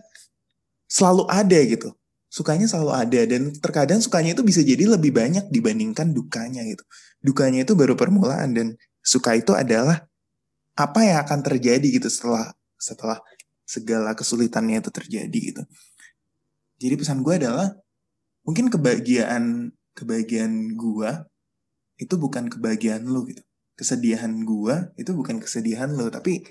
selalu 0.86 1.26
ada 1.32 1.60
gitu. 1.66 1.90
Sukanya 2.30 2.66
selalu 2.66 2.92
ada 2.94 3.22
dan 3.30 3.54
terkadang 3.58 4.02
sukanya 4.02 4.34
itu 4.38 4.44
bisa 4.44 4.62
jadi 4.62 4.90
lebih 4.90 5.14
banyak 5.14 5.50
dibandingkan 5.50 6.12
dukanya 6.12 6.66
gitu. 6.66 6.84
Dukanya 7.24 7.64
itu 7.64 7.74
baru 7.74 7.96
permulaan 7.96 8.54
dan 8.54 8.68
suka 9.02 9.38
itu 9.38 9.56
adalah 9.56 10.06
apa 10.74 11.00
yang 11.06 11.22
akan 11.22 11.40
terjadi 11.46 11.86
gitu 11.86 12.10
setelah 12.10 12.52
setelah 12.76 13.22
segala 13.64 14.18
kesulitannya 14.18 14.82
itu 14.82 14.92
terjadi 14.92 15.40
gitu. 15.54 15.64
Jadi 16.82 16.94
pesan 17.00 17.22
gue 17.22 17.34
adalah 17.38 17.72
mungkin 18.44 18.68
kebahagiaan 18.68 19.72
kebahagiaan 19.94 20.74
gue 20.76 21.10
itu 22.02 22.16
bukan 22.18 22.50
kebahagiaan 22.50 23.06
lo 23.06 23.24
gitu. 23.30 23.46
Kesedihan 23.78 24.34
gue 24.44 24.76
itu 25.00 25.12
bukan 25.14 25.42
kesedihan 25.42 25.90
lo, 25.94 26.10
tapi 26.10 26.44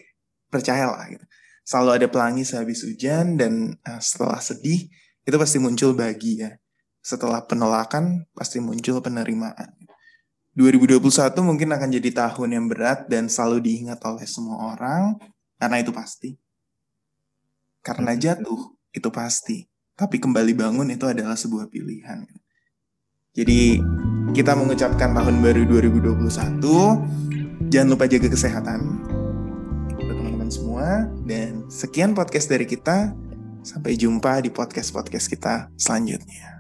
percayalah 0.51 1.07
gitu. 1.13 1.25
Selalu 1.63 2.03
ada 2.03 2.07
pelangi 2.11 2.43
sehabis 2.43 2.83
hujan 2.83 3.39
dan 3.39 3.79
uh, 3.87 4.03
setelah 4.03 4.43
sedih 4.43 4.91
itu 5.23 5.37
pasti 5.39 5.63
muncul 5.63 5.95
bahagia. 5.95 6.59
Setelah 7.03 7.47
penolakan 7.47 8.27
pasti 8.35 8.59
muncul 8.59 8.99
penerimaan. 8.99 9.71
2021 10.53 11.01
mungkin 11.41 11.73
akan 11.73 11.89
jadi 11.97 12.11
tahun 12.13 12.49
yang 12.53 12.67
berat 12.69 13.09
dan 13.09 13.31
selalu 13.31 13.65
diingat 13.65 14.05
oleh 14.05 14.27
semua 14.29 14.77
orang 14.77 15.17
karena 15.57 15.77
itu 15.81 15.95
pasti. 15.95 16.37
Karena 17.83 18.15
jatuh 18.15 18.77
itu 18.95 19.09
pasti, 19.11 19.67
tapi 19.97 20.23
kembali 20.23 20.53
bangun 20.55 20.93
itu 20.93 21.09
adalah 21.09 21.35
sebuah 21.35 21.73
pilihan. 21.73 22.23
Jadi 23.33 23.81
kita 24.37 24.53
mengucapkan 24.55 25.17
tahun 25.17 25.41
baru 25.41 25.67
2021. 25.67 27.73
Jangan 27.73 27.89
lupa 27.89 28.05
jaga 28.05 28.29
kesehatan 28.29 29.12
semua 30.83 31.07
dan 31.23 31.71
sekian 31.71 32.11
podcast 32.11 32.51
dari 32.51 32.67
kita. 32.67 33.15
Sampai 33.63 33.95
jumpa 33.95 34.43
di 34.43 34.51
podcast-podcast 34.51 35.31
kita 35.31 35.71
selanjutnya. 35.79 36.52